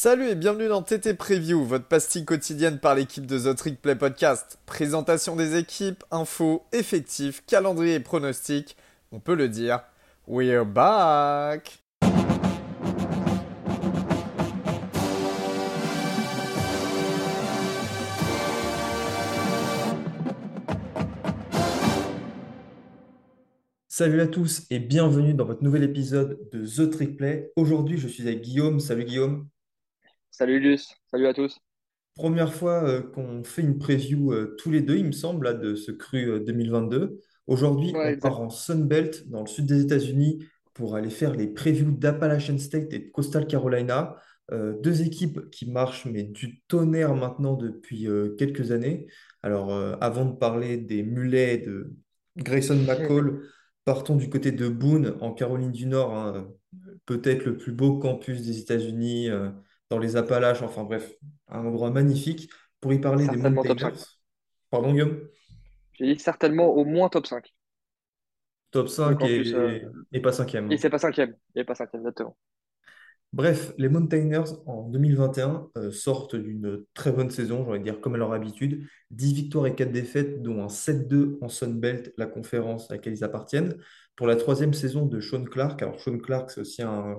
Salut 0.00 0.28
et 0.28 0.36
bienvenue 0.36 0.68
dans 0.68 0.80
TT 0.80 1.14
Preview, 1.14 1.64
votre 1.64 1.86
pastille 1.86 2.24
quotidienne 2.24 2.78
par 2.78 2.94
l'équipe 2.94 3.26
de 3.26 3.36
The 3.36 3.56
Trick 3.56 3.82
Play 3.82 3.96
Podcast. 3.96 4.60
Présentation 4.64 5.34
des 5.34 5.56
équipes, 5.56 6.04
infos, 6.12 6.64
effectifs, 6.70 7.44
calendrier 7.48 7.94
et 7.94 8.00
pronostics. 8.00 8.76
On 9.10 9.18
peut 9.18 9.34
le 9.34 9.48
dire, 9.48 9.80
we're 10.28 10.64
back! 10.64 11.82
Salut 23.88 24.20
à 24.20 24.28
tous 24.28 24.64
et 24.70 24.78
bienvenue 24.78 25.34
dans 25.34 25.44
votre 25.44 25.64
nouvel 25.64 25.82
épisode 25.82 26.38
de 26.52 26.64
The 26.64 26.88
Trick 26.88 27.16
Play. 27.16 27.50
Aujourd'hui, 27.56 27.98
je 27.98 28.06
suis 28.06 28.22
avec 28.22 28.42
Guillaume. 28.42 28.78
Salut 28.78 29.04
Guillaume. 29.04 29.48
Salut 30.38 30.60
Luce, 30.60 30.94
salut 31.10 31.26
à 31.26 31.34
tous. 31.34 31.58
Première 32.14 32.54
fois 32.54 32.84
euh, 32.88 33.02
qu'on 33.02 33.42
fait 33.42 33.62
une 33.62 33.76
preview 33.76 34.32
euh, 34.32 34.54
tous 34.56 34.70
les 34.70 34.82
deux, 34.82 34.94
il 34.96 35.06
me 35.06 35.10
semble, 35.10 35.46
là, 35.46 35.52
de 35.52 35.74
ce 35.74 35.90
cru 35.90 36.30
euh, 36.30 36.38
2022. 36.38 37.18
Aujourd'hui, 37.48 37.88
Ouais, 37.92 38.14
on 38.16 38.20
part 38.20 38.34
exact. 38.34 38.44
en 38.44 38.48
Sunbelt, 38.48 39.28
dans 39.30 39.40
le 39.40 39.48
sud 39.48 39.66
des 39.66 39.82
États-Unis, 39.82 40.46
pour 40.74 40.94
aller 40.94 41.10
faire 41.10 41.34
les 41.34 41.48
previews 41.48 41.90
d'Appalachian 41.90 42.56
State 42.58 42.92
et 42.92 43.00
de 43.00 43.10
Coastal 43.10 43.48
Carolina. 43.48 44.14
Euh, 44.52 44.78
deux 44.80 45.02
équipes 45.02 45.50
qui 45.50 45.68
marchent, 45.68 46.04
mais 46.06 46.22
du 46.22 46.60
tonnerre 46.68 47.16
maintenant 47.16 47.54
depuis 47.54 48.06
euh, 48.06 48.36
quelques 48.38 48.70
années. 48.70 49.08
Alors, 49.42 49.74
euh, 49.74 49.96
avant 50.00 50.24
de 50.24 50.36
parler 50.36 50.76
des 50.76 51.02
mulets 51.02 51.58
de 51.58 51.94
Grayson 52.36 52.76
McCall, 52.76 53.40
partons 53.84 54.14
du 54.14 54.30
côté 54.30 54.52
de 54.52 54.68
Boone, 54.68 55.16
en 55.20 55.32
Caroline 55.34 55.72
du 55.72 55.86
Nord, 55.86 56.14
hein, 56.14 56.48
peut-être 57.06 57.44
le 57.44 57.56
plus 57.56 57.72
beau 57.72 57.98
campus 57.98 58.40
des 58.42 58.60
États-Unis, 58.60 59.30
euh, 59.30 59.50
dans 59.90 59.98
les 59.98 60.16
Appalaches, 60.16 60.62
enfin 60.62 60.84
bref, 60.84 61.12
un 61.48 61.64
endroit 61.64 61.90
magnifique 61.90 62.50
pour 62.80 62.92
y 62.92 62.98
parler 63.00 63.26
des. 63.28 63.38
5. 63.40 63.94
Pardon, 64.70 64.92
Guillaume? 64.92 65.20
J'ai 65.92 66.14
dit 66.14 66.20
certainement 66.20 66.68
au 66.68 66.84
moins 66.84 67.08
top 67.08 67.26
5. 67.26 67.52
Top 68.70 68.86
Le 68.86 68.88
5 68.88 69.18
campus. 69.18 69.54
euh, 69.54 69.80
et, 70.12 70.18
et 70.18 70.20
pas 70.20 70.32
cinquième. 70.32 70.70
Et 70.70 70.76
c'est 70.76 70.90
pas 70.90 70.98
cinquième. 70.98 71.36
Il 71.54 71.58
n'est 71.58 71.64
pas 71.64 71.74
cinquième, 71.74 72.00
exactement. 72.02 72.36
Bref, 73.34 73.74
les 73.76 73.90
Mountaineers 73.90 74.44
en 74.66 74.88
2021 74.88 75.68
euh, 75.76 75.90
sortent 75.90 76.34
d'une 76.34 76.84
très 76.94 77.12
bonne 77.12 77.28
saison, 77.30 77.62
j'ai 77.64 77.70
envie 77.70 77.78
de 77.80 77.84
dire 77.84 78.00
comme 78.00 78.14
à 78.14 78.18
leur 78.18 78.32
habitude. 78.32 78.86
10 79.10 79.34
victoires 79.34 79.66
et 79.66 79.74
4 79.74 79.92
défaites, 79.92 80.42
dont 80.42 80.62
un 80.62 80.68
7-2 80.68 81.36
en 81.42 81.48
Sun 81.48 81.78
Belt, 81.78 82.12
la 82.16 82.26
conférence 82.26 82.90
à 82.90 82.94
laquelle 82.94 83.12
ils 83.12 83.24
appartiennent. 83.24 83.76
Pour 84.16 84.26
la 84.26 84.36
troisième 84.36 84.72
saison 84.72 85.04
de 85.04 85.20
Sean 85.20 85.44
Clark, 85.44 85.82
alors 85.82 86.00
Sean 86.00 86.18
Clark, 86.18 86.50
c'est 86.50 86.62
aussi 86.62 86.82
un, 86.82 87.16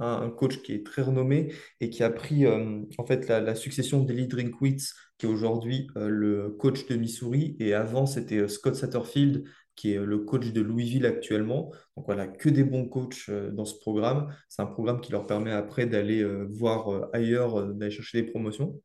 un- 0.00 0.30
coach 0.30 0.62
qui 0.62 0.72
est 0.72 0.84
très 0.84 1.02
renommé 1.02 1.52
et 1.80 1.90
qui 1.90 2.02
a 2.02 2.10
pris 2.10 2.46
euh, 2.46 2.82
en 2.98 3.06
fait 3.06 3.28
la, 3.28 3.54
succession 3.54 4.02
d'Eli 4.02 4.26
Drinkwitz, 4.26 4.94
qui 5.18 5.26
est 5.26 5.28
aujourd'hui 5.28 5.88
euh, 5.96 6.08
le 6.08 6.50
coach 6.50 6.86
de 6.86 6.96
Missouri, 6.96 7.56
et 7.58 7.74
avant 7.74 8.06
c'était 8.06 8.38
euh, 8.38 8.48
Scott 8.48 8.74
Satterfield, 8.74 9.44
qui 9.74 9.92
est 9.92 9.98
le 9.98 10.18
coach 10.18 10.52
de 10.52 10.60
Louisville 10.60 11.06
actuellement. 11.06 11.72
Donc 11.96 12.06
voilà, 12.06 12.26
que 12.26 12.48
des 12.48 12.64
bons 12.64 12.86
coachs 12.86 13.30
dans 13.30 13.64
ce 13.64 13.78
programme. 13.78 14.34
C'est 14.48 14.60
un 14.60 14.66
programme 14.66 15.00
qui 15.00 15.12
leur 15.12 15.26
permet 15.26 15.50
après 15.50 15.86
d'aller 15.86 16.22
voir 16.50 17.08
ailleurs, 17.14 17.72
d'aller 17.72 17.90
chercher 17.90 18.20
des 18.20 18.30
promotions. 18.30 18.78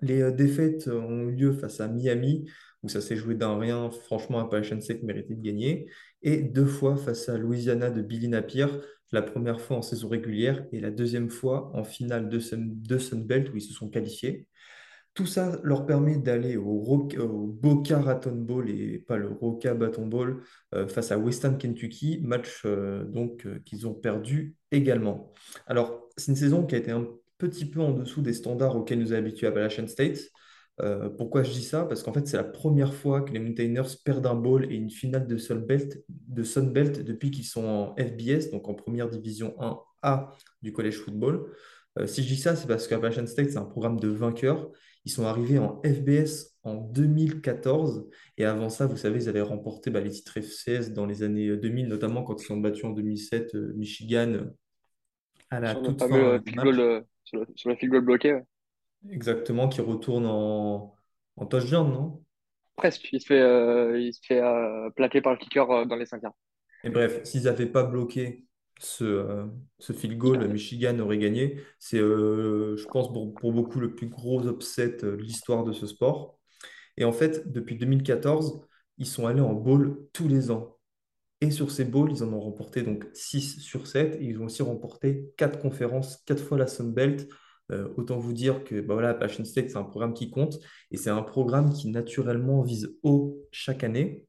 Les 0.00 0.32
défaites 0.32 0.88
ont 0.88 1.28
eu 1.28 1.32
lieu 1.32 1.52
face 1.52 1.80
à 1.80 1.88
Miami, 1.88 2.48
où 2.82 2.88
ça 2.88 3.00
s'est 3.00 3.16
joué 3.16 3.34
d'un 3.34 3.58
rien. 3.58 3.90
Franchement, 3.90 4.38
Appalachian 4.38 4.80
State 4.80 5.02
méritait 5.02 5.34
de 5.34 5.42
gagner. 5.42 5.90
Et 6.22 6.42
deux 6.42 6.66
fois 6.66 6.96
face 6.96 7.28
à 7.28 7.38
Louisiana 7.38 7.90
de 7.90 8.02
Billy 8.02 8.28
Napier, 8.28 8.66
la 9.12 9.22
première 9.22 9.60
fois 9.60 9.76
en 9.76 9.82
saison 9.82 10.08
régulière 10.08 10.64
et 10.72 10.80
la 10.80 10.90
deuxième 10.90 11.30
fois 11.30 11.70
en 11.74 11.84
finale 11.84 12.28
de 12.28 12.38
Sun, 12.38 12.72
de 12.82 12.98
Sun 12.98 13.24
Belt, 13.24 13.50
où 13.52 13.56
ils 13.56 13.62
se 13.62 13.72
sont 13.72 13.88
qualifiés. 13.88 14.46
Tout 15.16 15.24
ça 15.24 15.58
leur 15.62 15.86
permet 15.86 16.18
d'aller 16.18 16.58
au 16.58 16.78
Boca 16.78 18.00
Raton 18.00 18.34
Bowl 18.34 18.68
et 18.68 18.98
pas 18.98 19.16
le 19.16 19.28
Roca 19.28 19.72
Baton 19.72 20.06
Bowl 20.06 20.42
euh, 20.74 20.86
face 20.88 21.10
à 21.10 21.16
Western 21.16 21.56
Kentucky, 21.56 22.20
match 22.22 22.62
euh, 22.66 23.02
donc 23.04 23.46
euh, 23.46 23.58
qu'ils 23.64 23.86
ont 23.86 23.94
perdu 23.94 24.56
également. 24.70 25.32
Alors, 25.66 26.10
c'est 26.18 26.32
une 26.32 26.36
saison 26.36 26.66
qui 26.66 26.74
a 26.74 26.78
été 26.78 26.90
un 26.90 27.06
petit 27.38 27.64
peu 27.64 27.80
en 27.80 27.92
dessous 27.92 28.20
des 28.20 28.34
standards 28.34 28.76
auxquels 28.76 28.98
nous 28.98 29.14
a 29.14 29.16
habitués 29.16 29.46
Appalachian 29.46 29.86
State. 29.86 30.18
Euh, 30.80 31.08
pourquoi 31.08 31.42
je 31.42 31.50
dis 31.52 31.62
ça? 31.62 31.84
Parce 31.84 32.02
qu'en 32.02 32.12
fait, 32.12 32.26
c'est 32.26 32.36
la 32.36 32.44
première 32.44 32.94
fois 32.94 33.22
que 33.22 33.32
les 33.32 33.38
Mountaineers 33.38 33.96
perdent 34.04 34.26
un 34.26 34.34
bowl 34.34 34.70
et 34.70 34.74
une 34.74 34.90
finale 34.90 35.26
de 35.26 35.36
Sun 35.38 35.64
Belt, 35.64 36.04
de 36.08 37.02
depuis 37.02 37.30
qu'ils 37.30 37.44
sont 37.44 37.64
en 37.64 37.94
FBS, 37.96 38.50
donc 38.50 38.68
en 38.68 38.74
première 38.74 39.08
division 39.08 39.54
1A 40.02 40.28
du 40.62 40.72
college 40.72 40.98
football. 40.98 41.50
Euh, 41.98 42.06
si 42.06 42.22
je 42.22 42.28
dis 42.28 42.36
ça, 42.36 42.56
c'est 42.56 42.68
parce 42.68 42.86
qu'Appalachian 42.88 43.26
State, 43.26 43.50
c'est 43.50 43.58
un 43.58 43.64
programme 43.64 43.98
de 43.98 44.08
vainqueurs. 44.08 44.70
Ils 45.06 45.12
sont 45.12 45.24
arrivés 45.24 45.58
en 45.58 45.80
FBS 45.82 46.56
en 46.62 46.74
2014 46.74 48.08
et 48.36 48.44
avant 48.44 48.68
ça, 48.68 48.86
vous 48.86 48.96
savez, 48.96 49.22
ils 49.22 49.28
avaient 49.28 49.40
remporté 49.40 49.90
bah, 49.90 50.00
les 50.00 50.10
titres 50.10 50.40
FCS 50.40 50.92
dans 50.92 51.06
les 51.06 51.22
années 51.22 51.56
2000, 51.56 51.86
notamment 51.86 52.22
quand 52.22 52.42
ils 52.42 52.52
ont 52.52 52.58
battu 52.58 52.84
en 52.84 52.90
2007 52.90 53.54
euh, 53.54 53.72
Michigan 53.76 54.50
à 55.50 55.60
la 55.60 55.72
Sur 55.72 55.82
toute 55.82 56.00
fin 56.00 56.12
euh, 56.12 56.38
euh, 56.38 56.40
sur 56.44 56.72
le, 56.72 57.04
sur 57.54 57.70
le 57.70 57.76
field 57.76 57.92
goal 57.92 58.04
bloqué. 58.04 58.34
ouais. 58.34 58.44
Exactement, 59.10 59.68
qui 59.68 59.80
retourne 59.80 60.26
en, 60.26 60.94
en 61.36 61.46
touchdown, 61.46 61.90
non? 61.92 62.24
Presque. 62.76 63.08
Il 63.12 63.20
se 63.20 63.26
fait, 63.26 63.40
euh, 63.40 63.98
il 64.00 64.12
se 64.14 64.20
fait 64.26 64.40
euh, 64.40 64.90
plaquer 64.90 65.20
par 65.22 65.32
le 65.32 65.38
kicker 65.38 65.70
euh, 65.70 65.84
dans 65.84 65.96
les 65.96 66.06
5 66.06 66.22
yards. 66.22 66.34
Et 66.82 66.90
bref, 66.90 67.24
s'ils 67.24 67.44
n'avaient 67.44 67.66
pas 67.66 67.82
bloqué 67.84 68.46
ce, 68.78 69.04
euh, 69.04 69.46
ce 69.78 69.92
field 69.92 70.16
goal, 70.18 70.46
perdaient. 70.46 70.48
Michigan 70.48 70.98
aurait 71.00 71.18
gagné. 71.18 71.60
C'est, 71.78 71.98
je 71.98 72.86
pense, 72.88 73.12
pour, 73.12 73.34
pour 73.34 73.52
beaucoup 73.52 73.80
le 73.80 73.94
plus 73.94 74.08
gros 74.08 74.46
upset 74.48 74.96
de 75.02 75.08
l'histoire 75.10 75.64
de 75.64 75.72
ce 75.72 75.86
sport. 75.86 76.38
Et 76.96 77.04
en 77.04 77.12
fait, 77.12 77.52
depuis 77.52 77.76
2014, 77.76 78.62
ils 78.98 79.06
sont 79.06 79.26
allés 79.26 79.40
en 79.42 79.54
bowl 79.54 80.08
tous 80.12 80.28
les 80.28 80.50
ans. 80.50 80.78
Et 81.40 81.50
sur 81.50 81.70
ces 81.70 81.84
bowls, 81.84 82.12
ils 82.12 82.24
en 82.24 82.32
ont 82.32 82.40
remporté 82.40 82.82
donc 82.82 83.06
6 83.14 83.60
sur 83.60 83.86
7. 83.86 84.16
Et 84.20 84.24
ils 84.26 84.40
ont 84.40 84.46
aussi 84.46 84.62
remporté 84.62 85.32
4 85.38 85.58
conférences, 85.60 86.18
4 86.26 86.42
fois 86.44 86.58
la 86.58 86.66
Sun 86.66 86.92
Belt. 86.94 87.28
Euh, 87.72 87.88
autant 87.96 88.18
vous 88.18 88.32
dire 88.32 88.62
que 88.64 88.80
bah 88.80 88.94
voilà, 88.94 89.10
Appalachian 89.10 89.44
State, 89.44 89.70
c'est 89.70 89.76
un 89.76 89.82
programme 89.82 90.14
qui 90.14 90.30
compte. 90.30 90.58
Et 90.90 90.96
c'est 90.96 91.10
un 91.10 91.22
programme 91.22 91.72
qui 91.72 91.88
naturellement 91.90 92.62
vise 92.62 92.96
haut 93.02 93.38
chaque 93.50 93.84
année. 93.84 94.24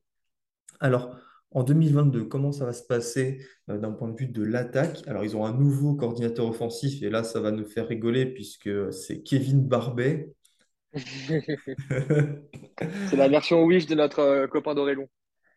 Alors, 0.79 1.15
en 1.51 1.63
2022, 1.63 2.25
comment 2.25 2.51
ça 2.51 2.65
va 2.65 2.73
se 2.73 2.83
passer 2.83 3.45
euh, 3.69 3.77
d'un 3.77 3.91
point 3.91 4.09
de 4.09 4.17
vue 4.17 4.27
de 4.27 4.43
l'attaque? 4.43 5.01
Alors, 5.07 5.23
ils 5.23 5.35
ont 5.35 5.45
un 5.45 5.53
nouveau 5.53 5.95
coordinateur 5.95 6.47
offensif. 6.47 7.01
Et 7.03 7.09
là, 7.09 7.23
ça 7.23 7.39
va 7.39 7.51
nous 7.51 7.65
faire 7.65 7.87
rigoler 7.87 8.25
puisque 8.25 8.69
c'est 8.91 9.21
Kevin 9.21 9.67
Barbet. 9.67 10.33
C'est 13.09 13.17
la 13.17 13.27
version 13.27 13.63
Wish 13.65 13.87
de 13.87 13.95
notre 13.95 14.19
euh, 14.19 14.47
copain 14.47 14.73
d'Orélon. 14.73 15.07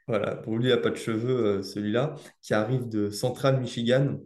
Voilà, 0.07 0.37
pour 0.37 0.57
lui, 0.57 0.67
il 0.67 0.71
n'a 0.71 0.77
pas 0.77 0.91
de 0.91 0.97
cheveux, 0.97 1.62
celui-là, 1.62 2.17
qui 2.43 2.53
arrive 2.53 2.89
de 2.89 3.11
Central 3.11 3.61
Michigan 3.61 4.19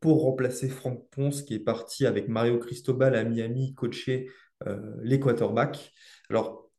pour 0.00 0.22
remplacer 0.22 0.68
Frank 0.68 1.08
Ponce, 1.10 1.42
qui 1.42 1.54
est 1.54 1.60
parti 1.60 2.06
avec 2.06 2.28
Mario 2.28 2.58
Cristobal 2.58 3.14
à 3.14 3.24
Miami 3.24 3.74
coacher 3.74 4.30
euh, 4.66 4.94
les 5.02 5.20
quarterbacks. 5.20 5.92
Alors, 6.30 6.70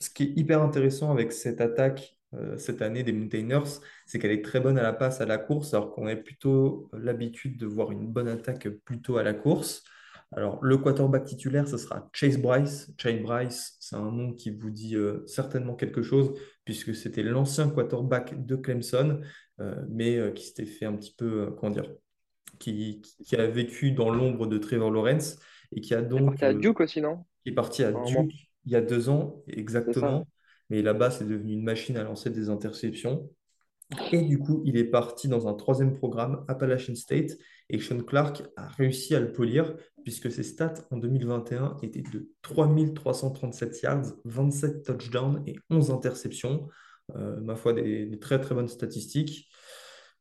ce 0.00 0.10
qui 0.10 0.24
est 0.24 0.32
hyper 0.36 0.62
intéressant 0.62 1.10
avec 1.10 1.32
cette 1.32 1.60
attaque 1.60 2.16
euh, 2.34 2.58
cette 2.58 2.82
année 2.82 3.02
des 3.02 3.12
Mountaineers, 3.12 3.80
c'est 4.04 4.18
qu'elle 4.18 4.32
est 4.32 4.44
très 4.44 4.60
bonne 4.60 4.78
à 4.78 4.82
la 4.82 4.92
passe, 4.92 5.20
à 5.20 5.26
la 5.26 5.38
course, 5.38 5.74
alors 5.74 5.92
qu'on 5.92 6.06
a 6.06 6.16
plutôt 6.16 6.90
l'habitude 6.92 7.56
de 7.58 7.66
voir 7.66 7.92
une 7.92 8.08
bonne 8.08 8.28
attaque 8.28 8.68
plutôt 8.68 9.16
à 9.16 9.22
la 9.22 9.32
course. 9.32 9.84
Alors, 10.32 10.62
le 10.62 10.76
quarterback 10.76 11.24
titulaire, 11.24 11.68
ce 11.68 11.78
sera 11.78 12.10
Chase 12.12 12.38
Bryce. 12.38 12.92
Chase 12.98 13.22
Bryce, 13.22 13.76
c'est 13.80 13.96
un 13.96 14.10
nom 14.10 14.32
qui 14.32 14.50
vous 14.50 14.70
dit 14.70 14.96
euh, 14.96 15.24
certainement 15.26 15.74
quelque 15.74 16.02
chose, 16.02 16.34
puisque 16.64 16.94
c'était 16.94 17.22
l'ancien 17.22 17.70
quarterback 17.70 18.44
de 18.44 18.56
Clemson, 18.56 19.20
euh, 19.60 19.84
mais 19.88 20.32
qui 20.34 20.46
s'était 20.46 20.66
fait 20.66 20.84
un 20.84 20.94
petit 20.96 21.14
peu, 21.16 21.52
comment 21.58 21.72
dire, 21.72 21.88
qui, 22.58 23.02
qui 23.24 23.36
a 23.36 23.46
vécu 23.46 23.92
dans 23.92 24.10
l'ombre 24.10 24.46
de 24.46 24.58
Trevor 24.58 24.90
Lawrence 24.90 25.38
et 25.72 25.80
qui 25.80 25.94
a 25.94 26.00
Il 26.00 26.04
est 26.04 26.08
donc 26.08 26.26
parti 26.26 26.44
à 26.44 26.48
euh, 26.48 26.54
Duke 26.54 26.80
aussi, 26.80 27.00
non? 27.00 27.24
qui 27.42 27.50
est 27.50 27.54
parti 27.54 27.84
à. 27.84 27.92
Duke 27.92 28.46
il 28.66 28.72
y 28.72 28.76
a 28.76 28.80
deux 28.80 29.08
ans, 29.08 29.42
exactement. 29.46 30.26
Mais 30.70 30.82
là-bas, 30.82 31.12
c'est 31.12 31.26
devenu 31.26 31.52
une 31.52 31.62
machine 31.62 31.96
à 31.96 32.02
lancer 32.02 32.30
des 32.30 32.50
interceptions. 32.50 33.30
Et 34.10 34.22
du 34.22 34.40
coup, 34.40 34.62
il 34.64 34.76
est 34.76 34.84
parti 34.84 35.28
dans 35.28 35.46
un 35.46 35.54
troisième 35.54 35.92
programme, 35.92 36.44
Appalachian 36.48 36.96
State, 36.96 37.38
et 37.68 37.78
Sean 37.78 38.00
Clark 38.00 38.42
a 38.56 38.66
réussi 38.66 39.14
à 39.14 39.20
le 39.20 39.30
polir, 39.30 39.76
puisque 40.02 40.30
ses 40.32 40.42
stats 40.42 40.74
en 40.90 40.96
2021 40.96 41.76
étaient 41.82 42.02
de 42.02 42.28
3337 42.42 43.82
yards, 43.82 44.06
27 44.24 44.82
touchdowns 44.82 45.42
et 45.46 45.54
11 45.70 45.92
interceptions. 45.92 46.68
Euh, 47.14 47.40
ma 47.40 47.54
foi, 47.54 47.72
des, 47.72 48.06
des 48.06 48.18
très 48.18 48.40
très 48.40 48.56
bonnes 48.56 48.66
statistiques. 48.66 49.48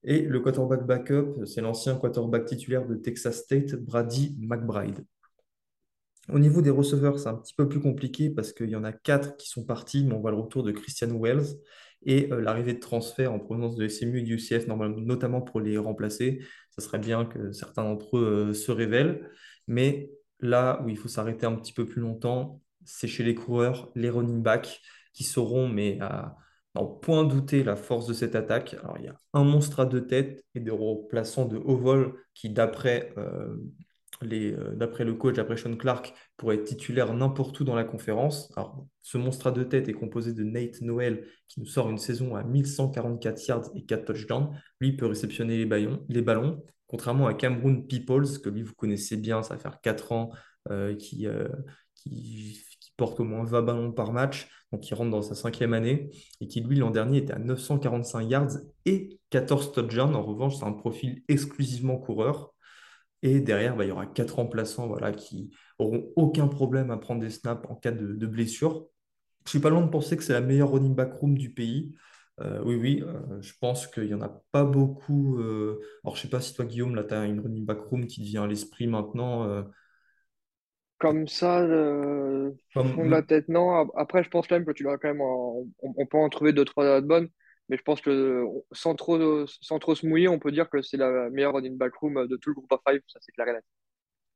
Et 0.07 0.22
le 0.22 0.40
quarterback 0.40 0.86
backup, 0.86 1.46
c'est 1.46 1.62
l'ancien 1.62 1.96
quarterback 1.96 2.46
titulaire 2.46 2.86
de 2.86 2.94
Texas 2.94 3.40
State, 3.40 3.74
Brady 3.74 4.38
McBride. 4.40 5.04
Au 6.31 6.38
niveau 6.38 6.62
des 6.62 6.69
receveurs, 6.69 7.18
c'est 7.18 7.30
un 7.30 7.34
petit 7.34 7.56
peu 7.56 7.68
plus 7.68 7.80
compliqué 7.80 8.30
parce 8.30 8.54
qu'il 8.54 8.69
y 8.69 8.75
en 8.75 8.84
a 8.84 8.92
quatre 8.92 9.36
qui 9.36 9.50
sont 9.50 9.63
partis, 9.63 10.06
mais 10.06 10.13
on 10.13 10.19
voit 10.19 10.30
le 10.30 10.38
retour 10.38 10.62
de 10.62 10.72
Christian 10.72 11.10
Wells 11.19 11.46
et 12.04 12.31
euh, 12.31 12.40
l'arrivée 12.40 12.74
de 12.74 12.80
transfert 12.80 13.34
en 13.34 13.40
provenance 13.40 13.75
de 13.75 13.88
SMU 13.88 14.19
et 14.19 14.22
du 14.22 14.36
UCF, 14.36 14.68
notamment 14.68 15.42
pour 15.42 15.60
les 15.60 15.78
remplacer. 15.80 16.40
Ça 16.69 16.84
serait 16.84 17.00
bien 17.00 17.25
que 17.25 17.51
certains 17.51 17.84
d'entre 17.84 18.18
eux 18.18 18.50
euh, 18.50 18.54
se 18.54 18.72
révèlent. 18.72 19.28
Mais 19.68 20.12
là 20.40 20.84
où 20.84 20.90
il 20.90 20.98
faut 20.98 21.08
s'arrêter 21.08 21.48
un 21.48 21.56
petit 21.56 21.74
peu 21.74 21.86
plus 21.86 22.01
longtemps, 22.01 22.62
c'est 22.84 23.08
chez 23.08 23.24
les 23.24 23.34
coureurs, 23.34 23.92
les 23.96 24.12
running 24.12 24.44
backs, 24.44 24.81
qui 25.13 25.24
sauront, 25.24 25.68
mais 25.68 25.98
à, 26.01 26.36
en 26.75 26.86
point 26.86 27.24
douter, 27.24 27.63
la 27.63 27.75
force 27.75 28.07
de 28.07 28.13
cette 28.13 28.36
attaque. 28.36 28.75
Alors, 28.83 28.98
il 29.00 29.06
y 29.06 29.07
a 29.07 29.16
un 29.33 29.44
monstre 29.44 29.80
à 29.80 29.86
deux 29.86 30.06
têtes 30.06 30.44
et 30.56 30.60
des 30.60 30.72
remplaçants 30.72 31.45
de 31.45 31.57
haut 31.57 31.77
vol 31.77 32.13
qui, 32.33 32.50
d'après 32.50 33.13
euh, 33.18 33.56
euh, 34.24 34.75
d'après 34.75 35.04
le 35.04 35.13
coach, 35.13 35.36
d'après 35.36 35.57
Sean 35.57 35.75
Clark, 35.75 36.13
pourrait 36.38 36.56
être 36.56 36.66
titulaire 36.66 37.13
n'importe 37.13 37.60
où 37.60 37.63
dans 37.63 37.75
la 37.75 37.83
conférence. 37.83 38.51
Alors, 38.56 38.86
ce 39.01 39.18
monstre 39.18 39.48
à 39.48 39.51
deux 39.51 39.68
têtes 39.68 39.89
est 39.89 39.94
composé 39.94 40.33
de 40.33 40.44
Nate 40.44 40.81
Noel, 40.81 41.27
qui 41.48 41.60
nous 41.60 41.66
sort 41.66 41.89
une 41.89 41.98
saison 41.98 42.36
à 42.36 42.44
1144 42.44 43.48
yards 43.48 43.69
et 43.75 43.83
4 43.86 44.06
touchdowns. 44.06 44.50
Lui 44.80 44.95
peut 44.95 45.06
réceptionner 45.06 45.57
les, 45.57 46.22
ballons, 46.22 46.63
contrairement 46.88 47.27
à 47.27 47.33
Cameroon 47.33 47.81
Peoples, 47.81 48.39
que 48.42 48.50
lui, 48.50 48.63
vous 48.63 48.75
connaissez 48.75 49.18
bien, 49.18 49.44
ça 49.44 49.56
va 49.56 49.60
faire 49.60 49.81
4 49.81 50.12
ans, 50.12 50.30
euh, 50.72 50.95
qui, 50.95 51.27
porte 52.98 53.20
au 53.20 53.24
moins 53.24 53.44
20 53.44 53.62
ballons 53.62 53.92
par 53.92 54.14
match, 54.14 54.50
donc 54.72 54.82
qui 54.82 54.94
rentre 54.94 55.12
dans 55.12 55.22
sa 55.22 55.36
cinquième 55.36 55.74
année, 55.74 56.10
et 56.42 56.48
qui, 56.48 56.62
lui, 56.62 56.78
l'an 56.78 56.92
dernier, 56.92 57.20
était 57.20 57.34
à 57.34 57.40
945 57.40 58.22
yards 58.22 58.58
et 58.86 59.20
14 59.30 59.72
touchdowns. 59.72 60.16
En 60.16 60.24
revanche, 60.24 60.58
c'est 60.58 60.66
un 60.66 60.74
profil 60.74 61.24
exclusivement 61.28 61.98
coureur. 61.98 62.54
Et 63.22 63.40
derrière, 63.40 63.76
bah, 63.76 63.86
il 63.86 63.90
y 63.90 63.92
aura 63.92 64.06
quatre 64.06 64.36
remplaçants 64.36 64.88
voilà, 64.88 65.12
qui 65.12 65.50
auront 65.80 66.12
aucun 66.16 66.48
problème 66.48 66.92
à 66.92 66.98
prendre 66.98 67.22
des 67.22 67.30
snaps 67.30 67.68
en 67.70 67.76
cas 67.76 67.92
de, 67.92 68.28
blessure. 68.28 68.88
Je 69.46 69.52
suis 69.52 69.60
pas 69.60 69.70
loin 69.70 69.82
de 69.82 69.90
penser 69.90 70.18
que 70.18 70.24
c'est 70.24 70.34
la 70.34 70.42
meilleure 70.42 70.72
running 70.72 70.96
back 70.96 71.14
room 71.14 71.38
du 71.38 71.54
pays. 71.54 71.96
Euh, 72.42 72.62
oui, 72.66 72.76
oui, 72.76 73.04
euh, 73.04 73.42
je 73.42 73.54
pense 73.60 73.88
qu'il 73.88 74.06
n'y 74.06 74.14
en 74.14 74.22
a 74.22 74.42
pas 74.52 74.64
beaucoup. 74.64 75.40
Euh, 75.40 75.80
Alors, 76.04 76.16
je 76.16 76.22
sais 76.22 76.30
pas 76.30 76.42
si 76.42 76.54
toi, 76.54 76.66
Guillaume, 76.66 76.96
là, 76.96 77.04
tu 77.04 77.14
as 77.14 77.26
une 77.26 77.40
running 77.40 77.66
back 77.66 77.80
room 77.90 78.06
qui 78.06 78.22
te 78.22 78.26
vient 78.26 78.44
à 78.44 78.48
l'esprit 78.48 78.88
maintenant. 78.88 79.66
Comme 80.98 81.28
ça, 81.28 81.60
euh, 81.60 82.52
fond 82.72 83.06
de 83.06 83.10
la 83.12 83.22
tête, 83.22 83.50
non. 83.50 83.90
Après, 83.96 84.24
je 84.24 84.30
pense 84.30 84.48
quand 84.48 84.56
même 84.56 84.66
que 84.66 84.72
tu 84.72 84.84
l'as 84.84 84.98
quand 84.98 85.10
même. 85.10 85.22
On, 85.22 85.68
on 85.82 86.06
peut 86.06 86.18
en 86.18 86.30
trouver 86.30 86.54
deux, 86.54 86.66
trois 86.66 87.02
bonnes. 87.02 87.30
Mais 87.68 87.78
je 87.78 87.82
pense 87.82 88.00
que 88.00 88.44
sans 88.72 88.96
trop, 88.96 89.46
sans 89.48 89.80
trop 89.80 89.96
se 89.96 90.06
mouiller, 90.06 90.28
on 90.28 90.40
peut 90.40 90.52
dire 90.52 90.70
que 90.70 90.82
c'est 90.82 90.98
la 90.98 91.30
meilleure 91.32 91.54
running 91.54 91.78
back 91.78 91.96
room 91.96 92.28
de 92.28 92.38
tout 92.38 92.50
le 92.52 92.54
groupe 92.56 92.72
of 92.72 92.80
five, 92.88 93.02
ça 93.08 93.20
c'est 93.22 93.32
clair 93.32 93.48
et 93.48 93.54
net. 93.54 93.64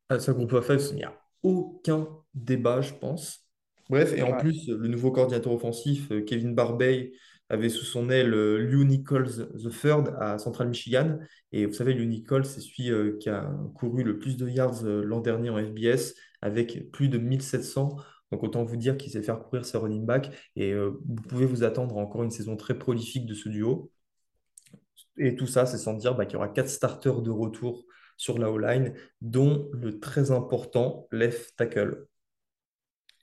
Ah, 0.10 0.20
ça, 0.20 0.34
groupe 0.34 0.54
of 0.54 0.66
five, 0.66 0.82
il 0.92 0.96
n'y 0.96 1.04
a 1.04 1.14
aucun 1.44 2.08
débat, 2.34 2.82
je 2.82 2.94
pense. 2.94 3.46
Bref, 3.90 4.14
et 4.14 4.24
en 4.24 4.36
plus, 4.36 4.68
le 4.68 4.88
nouveau 4.88 5.12
coordinateur 5.12 5.54
offensif, 5.54 6.12
euh, 6.12 6.22
Kevin 6.22 6.56
Barbey, 6.56 7.14
avait 7.50 7.70
sous 7.70 7.86
son 7.86 8.10
aile 8.10 8.34
euh, 8.34 8.58
Lew 8.60 8.86
Nichols 8.86 9.50
III 9.56 10.04
à 10.20 10.38
Central 10.38 10.70
Michigan. 10.70 11.20
Et 11.52 11.66
vous 11.66 11.74
savez, 11.74 11.94
Lew 11.94 12.06
Nichols, 12.06 12.46
c'est 12.46 12.62
celui 12.62 12.92
euh, 12.92 13.18
qui 13.20 13.30
a 13.30 13.52
couru 13.76 14.04
le 14.04 14.20
plus 14.20 14.38
de 14.38 14.48
yards 14.48 14.84
l'an 14.84 15.20
dernier 15.20 15.50
en 15.50 15.58
FBS, 15.58 16.14
avec 16.42 16.92
plus 16.92 17.10
de 17.10 17.18
1700. 17.18 17.98
Donc 18.32 18.44
autant 18.44 18.64
vous 18.64 18.78
dire 18.78 18.98
qu'il 18.98 19.12
sait 19.12 19.24
faire 19.24 19.40
courir 19.40 19.66
ses 19.66 19.78
running 19.78 20.06
backs 20.06 20.32
et 20.56 20.72
euh, 20.72 20.92
vous 21.08 21.22
pouvez 21.24 21.46
vous 21.46 21.64
attendre 21.64 21.98
encore 21.98 22.24
une 22.24 22.32
saison 22.32 22.56
très 22.56 22.78
prolifique 22.78 23.26
de 23.26 23.34
ce 23.34 23.50
duo. 23.50 23.92
Et 25.18 25.36
tout 25.36 25.48
ça, 25.48 25.66
c'est 25.66 25.78
sans 25.78 25.94
dire 25.94 26.16
bah, 26.16 26.26
qu'il 26.26 26.34
y 26.34 26.38
aura 26.38 26.50
quatre 26.50 26.70
starters 26.70 27.22
de 27.22 27.32
retour 27.32 27.86
sur 28.18 28.38
la 28.38 28.52
O-line, 28.52 28.94
dont 29.22 29.70
le 29.74 30.00
très 30.00 30.32
important 30.32 31.08
left 31.12 31.56
tackle. 31.56 32.06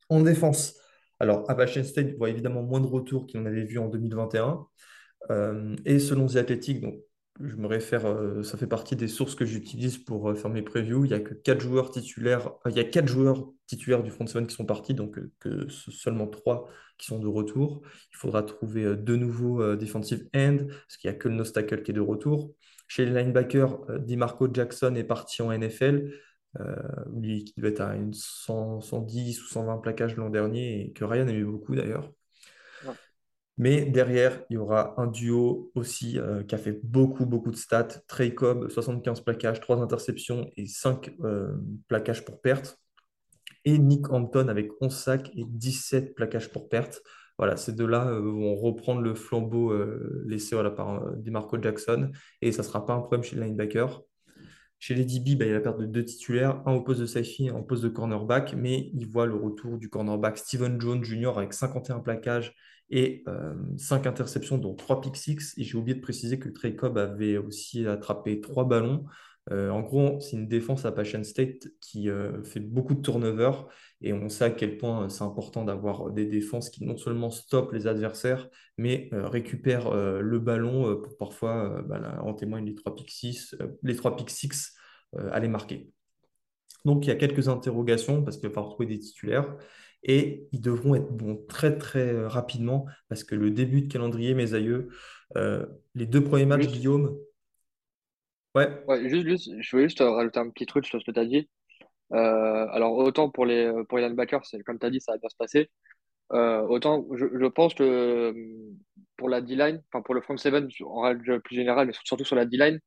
En 0.09 0.23
défense, 0.23 0.75
alors 1.21 1.49
Appalachian 1.49 1.85
State 1.85 2.17
voit 2.17 2.31
évidemment 2.31 2.63
moins 2.63 2.81
de 2.81 2.87
retours 2.87 3.27
qu'il 3.27 3.41
en 3.41 3.47
avait 3.47 3.65
vu 3.65 3.79
en 3.79 3.89
2021. 3.89 4.67
Euh, 5.31 5.77
et 5.85 5.99
selon 5.99 6.27
The 6.27 6.37
Athletic, 6.37 6.81
donc 6.81 7.01
je 7.41 7.57
me 7.57 7.67
réfère, 7.67 8.07
euh, 8.07 8.43
ça 8.43 8.57
fait 8.57 8.67
partie 8.67 8.97
des 8.97 9.09
sources 9.09 9.35
que 9.35 9.45
j'utilise 9.45 9.99
pour 9.99 10.31
euh, 10.31 10.35
faire 10.35 10.51
mes 10.51 10.63
previews. 10.63 11.05
Il 11.05 11.11
y 11.11 11.15
a 11.15 11.21
que 11.21 11.35
quatre 11.35 11.61
joueurs 11.61 11.91
titulaires, 11.91 12.53
il 12.67 12.73
y 12.77 12.81
a 12.81 12.85
quatre 12.85 13.09
joueurs 13.09 13.51
titulaires 13.67 14.03
du 14.03 14.11
front 14.11 14.27
seven 14.27 14.47
qui 14.47 14.55
sont 14.55 14.65
partis, 14.65 14.95
donc 14.95 15.19
que 15.41 15.69
seulement 15.69 16.27
trois 16.29 16.69
qui 16.99 17.07
sont 17.07 17.19
de 17.19 17.27
retour. 17.27 17.83
Il 18.13 18.17
faudra 18.17 18.43
trouver 18.43 18.97
deux 18.97 19.17
nouveaux 19.17 19.77
defensive 19.77 20.29
end, 20.35 20.59
parce 20.69 20.97
qu'il 20.99 21.11
n'y 21.11 21.17
a 21.17 21.19
que 21.19 21.29
le 21.29 21.35
Nostacle 21.35 21.83
qui 21.83 21.91
est 21.91 21.95
de 21.95 22.01
retour. 22.01 22.55
Chez 22.89 23.05
les 23.05 23.13
linebackers, 23.13 23.79
DiMarco 23.99 24.49
Jackson 24.53 24.95
est 24.95 25.05
parti 25.05 25.43
en 25.43 25.51
NFL. 25.51 26.09
Lui 27.15 27.45
qui 27.45 27.55
devait 27.57 27.71
être 27.71 27.81
à 27.81 27.97
une 27.97 28.13
110 28.13 29.43
ou 29.43 29.47
120 29.47 29.79
plaquages 29.79 30.17
l'an 30.17 30.31
dernier 30.31 30.83
et 30.83 30.93
que 30.93 31.05
Ryan 31.05 31.29
aimait 31.29 31.45
beaucoup 31.45 31.75
d'ailleurs. 31.75 32.11
Mais 33.59 33.87
derrière, 33.87 34.43
il 34.51 34.55
y 34.55 34.57
aura 34.59 34.95
un 35.01 35.07
duo 35.07 35.71
aussi 35.75 36.19
euh, 36.19 36.43
qui 36.43 36.55
a 36.55 36.59
fait 36.59 36.79
beaucoup, 36.83 37.25
beaucoup 37.25 37.51
de 37.51 37.57
stats. 37.57 38.03
Trey 38.07 38.35
Cobb, 38.35 38.69
75 38.69 39.21
plaquages, 39.23 39.61
3 39.61 39.81
interceptions 39.81 40.51
et 40.57 40.67
5 40.67 41.15
euh, 41.25 41.55
plaquages 41.89 42.25
pour 42.25 42.41
perte. 42.43 42.79
Et 43.65 43.79
Nick 43.79 44.11
Hampton 44.11 44.49
avec 44.49 44.71
11 44.81 44.95
sacs 44.95 45.31
et 45.35 45.45
17 45.47 46.15
plaquages 46.15 46.53
pour 46.53 46.69
perte. 46.69 47.03
Voilà, 47.39 47.57
ces 47.57 47.73
deux-là 47.73 48.09
euh, 48.09 48.21
vont 48.21 48.55
reprendre 48.57 49.01
le 49.01 49.15
flambeau 49.15 49.75
laissé 50.27 50.55
voilà, 50.55 50.71
par 50.71 51.17
DeMarco 51.17 51.61
Jackson. 51.61 52.11
Et 52.43 52.53
ça 52.53 52.63
ne 52.63 52.67
sera 52.67 52.85
pas 52.85 52.93
un 52.93 53.01
problème 53.01 53.23
chez 53.23 53.37
le 53.37 53.43
linebacker. 53.43 54.03
Chez 54.87 54.95
les 54.95 55.05
DB, 55.05 55.35
bah, 55.35 55.47
il 55.47 55.49
y 55.49 55.51
a 55.51 55.55
la 55.55 55.61
perte 55.61 55.81
de 55.81 55.85
deux 55.85 56.05
titulaires, 56.05 56.63
un 56.65 56.73
au 56.75 56.81
poste 56.81 57.01
de 57.01 57.07
safety, 57.07 57.49
un 57.49 57.57
au 57.57 57.63
poste 57.65 57.83
de 57.83 57.89
cornerback, 57.89 58.55
mais 58.57 58.93
il 58.95 59.09
voit 59.09 59.27
le 59.27 59.35
retour 59.35 59.79
du 59.79 59.89
cornerback 59.89 60.39
Steven 60.39 60.81
Jones 60.81 61.03
Jr. 61.03 61.39
avec 61.39 61.55
51 61.55 61.99
plaquages 61.99 62.55
et 62.89 63.25
5 63.79 64.07
euh, 64.07 64.09
interceptions, 64.09 64.59
dont 64.59 64.77
3 64.77 65.01
pick 65.01 65.17
6. 65.17 65.55
Et 65.57 65.65
j'ai 65.65 65.77
oublié 65.77 65.97
de 65.97 66.01
préciser 66.01 66.39
que 66.39 66.49
Trey 66.49 66.77
Cobb 66.77 66.99
avait 66.99 67.37
aussi 67.37 67.85
attrapé 67.85 68.41
3 68.41 68.69
ballons. 68.69 69.07
Euh, 69.53 69.71
en 69.71 69.81
gros, 69.81 70.19
c'est 70.21 70.37
une 70.37 70.49
défense 70.49 70.85
à 70.85 70.93
Passion 70.93 71.23
State 71.23 71.69
qui 71.81 72.11
euh, 72.11 72.43
fait 72.43 72.61
beaucoup 72.61 72.95
de 72.95 73.01
turnover 73.01 73.53
et 74.01 74.13
on 74.13 74.29
sait 74.29 74.45
à 74.45 74.51
quel 74.51 74.77
point 74.77 75.09
c'est 75.09 75.23
important 75.23 75.65
d'avoir 75.65 76.11
des 76.11 76.27
défenses 76.27 76.69
qui 76.69 76.85
non 76.85 76.97
seulement 76.97 77.31
stoppent 77.31 77.73
les 77.73 77.87
adversaires, 77.87 78.49
mais 78.77 79.09
récupèrent 79.13 79.91
le 79.95 80.39
ballon 80.39 81.01
pour 81.01 81.17
parfois, 81.17 81.83
bah, 81.89 82.21
en 82.23 82.35
témoigne 82.35 82.67
les 82.67 82.75
3 82.75 82.95
pick 82.95 83.11
6, 83.11 83.57
les 83.83 83.97
3 83.97 84.17
pick 84.17 84.29
6 84.29 84.75
à 85.31 85.41
les 85.41 85.49
marquer. 85.49 85.89
Donc 86.85 87.07
il 87.07 87.09
y 87.09 87.13
a 87.13 87.17
quelques 87.17 87.49
interrogations 87.49 88.23
parce 88.23 88.37
qu'il 88.37 88.49
va 88.49 88.55
falloir 88.55 88.73
trouver 88.73 88.87
des 88.87 88.99
titulaires 88.99 89.57
et 90.05 90.47
ils 90.53 90.61
devront 90.61 90.95
être 90.95 91.13
bons 91.13 91.45
très 91.49 91.77
très 91.77 92.13
euh, 92.13 92.29
rapidement 92.29 92.87
parce 93.09 93.25
que 93.25 93.35
le 93.35 93.51
début 93.51 93.83
de 93.83 93.93
calendrier, 93.93 94.35
mes 94.35 94.55
aïeux, 94.55 94.89
euh, 95.37 95.67
les 95.95 96.07
deux 96.07 96.23
premiers 96.23 96.47
matchs, 96.47 96.69
Guillaume. 96.69 97.17
Ouais. 98.57 98.69
ouais 98.89 99.09
juste, 99.09 99.51
je 99.61 99.71
voulais 99.71 99.85
juste 99.85 100.01
rajouter 100.01 100.41
un 100.41 100.51
petit 100.51 100.67
truc 100.67 100.87
sur 100.87 101.01
ce 101.01 101.05
que 101.05 101.11
tu 101.13 101.21
as 101.21 101.25
dit. 101.25 101.49
Euh, 102.13 102.67
alors, 102.73 102.97
autant 102.97 103.31
pour 103.31 103.47
les, 103.47 103.73
pour 103.89 103.99
comme 103.99 104.79
tu 104.79 104.87
as 104.87 104.91
dit, 104.91 105.01
ça 105.01 105.13
va 105.13 105.19
bien 105.19 105.29
se 105.29 105.37
passer. 105.37 105.71
autant, 106.31 107.07
je, 107.15 107.47
pense 107.49 107.75
que 107.75 108.35
pour 109.17 109.29
la 109.29 109.41
D-line, 109.41 109.83
enfin 109.93 110.03
pour 110.03 110.15
le 110.15 110.21
front 110.23 110.37
seven 110.37 110.69
en 110.85 111.01
règle 111.03 111.41
plus 111.43 111.57
générale, 111.57 111.87
mais 111.87 111.93
surtout 112.05 112.25
sur 112.25 112.37
la 112.37 112.47
D-line, 112.47 112.81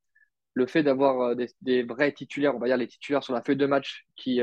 le 0.53 0.65
fait 0.67 0.84
d'avoir 0.84 1.36
des, 1.36 1.84
vrais 1.84 2.12
titulaires, 2.13 2.55
on 2.55 2.60
va 2.60 2.67
dire 2.67 2.77
les 2.77 2.88
titulaires 2.88 3.24
sur 3.24 3.34
la 3.34 3.41
feuille 3.41 3.58
de 3.58 3.65
match 3.65 4.05
qui, 4.15 4.41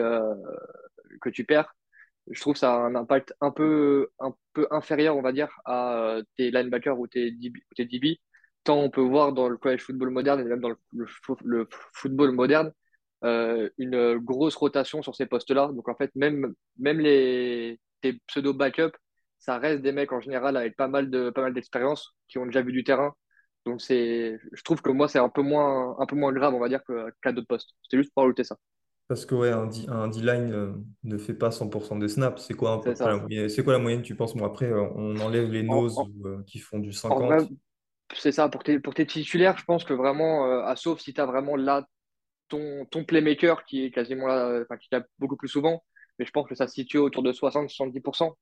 que 1.20 1.30
tu 1.30 1.44
perds, 1.44 1.74
je 2.30 2.40
trouve 2.40 2.56
ça 2.56 2.74
a 2.74 2.78
un 2.78 2.94
impact 2.94 3.34
un 3.40 3.50
peu, 3.50 4.08
un 4.18 4.34
peu 4.52 4.66
inférieur, 4.70 5.16
on 5.16 5.22
va 5.22 5.32
dire, 5.32 5.48
à 5.64 5.96
euh, 5.98 6.22
tes 6.36 6.50
linebackers 6.50 6.98
ou 6.98 7.06
tes 7.06 7.30
DB, 7.30 7.60
tes 7.76 7.84
DB. 7.84 8.20
Tant 8.66 8.80
on 8.80 8.90
peut 8.90 9.00
voir 9.00 9.32
dans 9.32 9.48
le 9.48 9.56
college 9.56 9.80
football 9.80 10.10
moderne 10.10 10.40
et 10.40 10.44
même 10.44 10.60
dans 10.60 10.70
le, 10.70 11.06
le, 11.44 11.68
football 11.92 12.32
moderne 12.32 12.72
euh, 13.24 13.70
une 13.78 14.18
grosse 14.18 14.56
rotation 14.56 15.02
sur 15.02 15.14
ces 15.14 15.26
postes-là. 15.26 15.70
Donc 15.72 15.88
en 15.88 15.94
fait, 15.94 16.10
même, 16.16 16.52
même 16.78 16.98
les 16.98 17.78
tes 18.02 18.14
pseudo 18.26 18.52
backups, 18.52 18.96
ça 19.38 19.58
reste 19.58 19.82
des 19.82 19.92
mecs 19.92 20.12
en 20.12 20.20
général 20.20 20.56
avec 20.56 20.76
pas 20.76 20.88
mal 20.88 21.10
de 21.10 21.30
pas 21.30 21.42
mal 21.42 21.54
d'expérience 21.54 22.16
qui 22.28 22.38
ont 22.38 22.46
déjà 22.46 22.62
vu 22.62 22.72
du 22.72 22.82
terrain. 22.82 23.14
Donc 23.66 23.80
c'est, 23.80 24.40
je 24.52 24.62
trouve 24.64 24.82
que 24.82 24.90
moi 24.90 25.06
c'est 25.08 25.20
un 25.20 25.28
peu 25.28 25.42
moins 25.42 25.96
un 26.00 26.06
peu 26.06 26.16
moins 26.16 26.32
grave, 26.32 26.54
on 26.54 26.60
va 26.60 26.68
dire, 26.68 26.80
qu'à 27.22 27.32
d'autres 27.32 27.46
postes. 27.46 27.70
C'était 27.82 27.98
juste 27.98 28.12
pour 28.14 28.24
ajouter 28.24 28.42
ça. 28.42 28.56
Parce 29.08 29.24
que 29.24 29.36
ouais, 29.36 29.50
un 29.50 30.08
D-line 30.08 30.52
euh, 30.52 30.72
ne 31.04 31.16
fait 31.16 31.34
pas 31.34 31.50
100% 31.50 32.00
des 32.00 32.08
snaps. 32.08 32.42
C'est 32.42 32.54
quoi, 32.54 32.80
la 32.84 33.16
moyenne, 33.16 33.48
quoi 33.62 33.72
la 33.72 33.78
moyenne, 33.78 34.02
tu 34.02 34.16
penses? 34.16 34.34
Bon, 34.34 34.44
après, 34.44 34.66
euh, 34.66 34.82
on 34.96 35.16
enlève 35.20 35.48
les 35.52 35.62
noses 35.62 35.96
euh, 36.24 36.42
qui 36.44 36.58
font 36.58 36.80
du 36.80 36.92
50. 36.92 37.48
C'est 38.14 38.32
ça. 38.32 38.48
Pour 38.48 38.62
tes, 38.62 38.78
pour 38.78 38.94
tes 38.94 39.06
titulaires, 39.06 39.58
je 39.58 39.64
pense 39.64 39.84
que 39.84 39.92
vraiment, 39.92 40.62
à 40.64 40.76
sauf 40.76 41.00
si 41.00 41.12
tu 41.12 41.20
as 41.20 41.26
vraiment 41.26 41.56
là 41.56 41.86
ton, 42.48 42.86
ton 42.86 43.04
playmaker 43.04 43.64
qui 43.64 43.84
est 43.84 43.90
quasiment 43.90 44.26
là, 44.26 44.60
enfin, 44.62 44.76
qui 44.76 44.88
tape 44.88 45.06
beaucoup 45.18 45.36
plus 45.36 45.48
souvent, 45.48 45.82
mais 46.18 46.24
je 46.24 46.30
pense 46.30 46.48
que 46.48 46.54
ça 46.54 46.66
se 46.66 46.74
situe 46.74 46.98
autour 46.98 47.22
de 47.22 47.32
60-70%. 47.32 48.32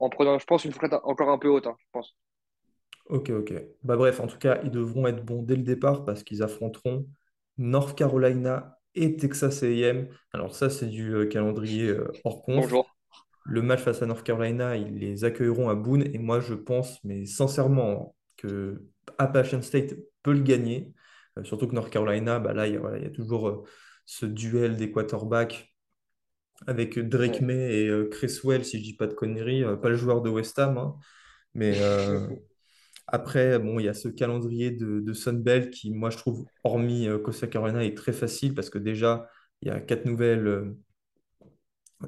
En 0.00 0.08
prenant, 0.08 0.38
je 0.38 0.44
pense, 0.44 0.64
une 0.64 0.72
fourchette 0.72 0.94
encore 1.04 1.30
un 1.30 1.38
peu 1.38 1.48
haute, 1.48 1.66
hein, 1.66 1.76
je 1.78 1.84
pense. 1.92 2.16
Ok, 3.06 3.30
ok. 3.30 3.52
Bah 3.82 3.96
bref, 3.96 4.20
en 4.20 4.26
tout 4.26 4.38
cas, 4.38 4.60
ils 4.64 4.70
devront 4.70 5.06
être 5.06 5.24
bons 5.24 5.42
dès 5.42 5.56
le 5.56 5.62
départ 5.62 6.04
parce 6.04 6.22
qu'ils 6.22 6.42
affronteront 6.42 7.06
North 7.58 7.96
Carolina 7.96 8.78
et 8.94 9.16
Texas 9.16 9.62
AM. 9.62 10.08
Alors 10.32 10.54
ça, 10.54 10.70
c'est 10.70 10.86
du 10.86 11.14
euh, 11.14 11.26
calendrier 11.26 11.88
euh, 11.88 12.10
hors 12.24 12.42
compte. 12.42 12.62
Bonjour. 12.62 12.88
Le 13.44 13.60
match 13.60 13.80
face 13.80 14.02
à 14.02 14.06
North 14.06 14.22
Carolina, 14.22 14.76
ils 14.76 14.98
les 14.98 15.24
accueilleront 15.24 15.68
à 15.68 15.74
Boone. 15.74 16.04
Et 16.14 16.18
moi, 16.18 16.40
je 16.40 16.54
pense, 16.54 17.02
mais 17.02 17.26
sincèrement, 17.26 18.14
que 18.42 18.82
Appalachian 19.18 19.62
State 19.62 19.94
peut 20.22 20.32
le 20.32 20.42
gagner. 20.42 20.92
surtout 21.44 21.66
que 21.68 21.74
North 21.74 21.90
Carolina, 21.90 22.38
bah, 22.38 22.52
là, 22.52 22.66
il 22.66 22.74
y 22.74 22.76
a, 22.76 22.96
il 22.96 23.02
y 23.02 23.06
a 23.06 23.10
toujours 23.10 23.66
ce 24.04 24.26
duel 24.26 24.76
des 24.76 24.90
quarterbacks 24.90 25.72
avec 26.66 26.98
Drake 26.98 27.40
May 27.40 27.82
et 27.82 27.88
euh, 27.88 28.08
Chris 28.08 28.38
Well, 28.44 28.64
si 28.64 28.78
je 28.78 28.84
dis 28.84 28.96
pas 28.96 29.06
de 29.06 29.14
conneries, 29.14 29.64
euh, 29.64 29.76
pas 29.76 29.88
le 29.88 29.96
joueur 29.96 30.22
de 30.22 30.30
West 30.30 30.58
Ham, 30.58 30.78
hein. 30.78 30.96
mais 31.54 31.80
euh, 31.80 32.28
après, 33.06 33.58
bon, 33.58 33.78
il 33.78 33.86
y 33.86 33.88
a 33.88 33.94
ce 33.94 34.08
calendrier 34.08 34.70
de, 34.70 35.00
de 35.00 35.12
Sunbelt 35.12 35.70
qui, 35.70 35.90
moi, 35.92 36.10
je 36.10 36.18
trouve, 36.18 36.44
hormis 36.64 37.08
Costa 37.24 37.46
Carolina, 37.46 37.84
est 37.84 37.96
très 37.96 38.12
facile 38.12 38.54
parce 38.54 38.70
que 38.70 38.78
déjà, 38.78 39.28
il 39.60 39.68
y 39.68 39.70
a 39.70 39.80
quatre 39.80 40.04
nouvelles 40.06 40.74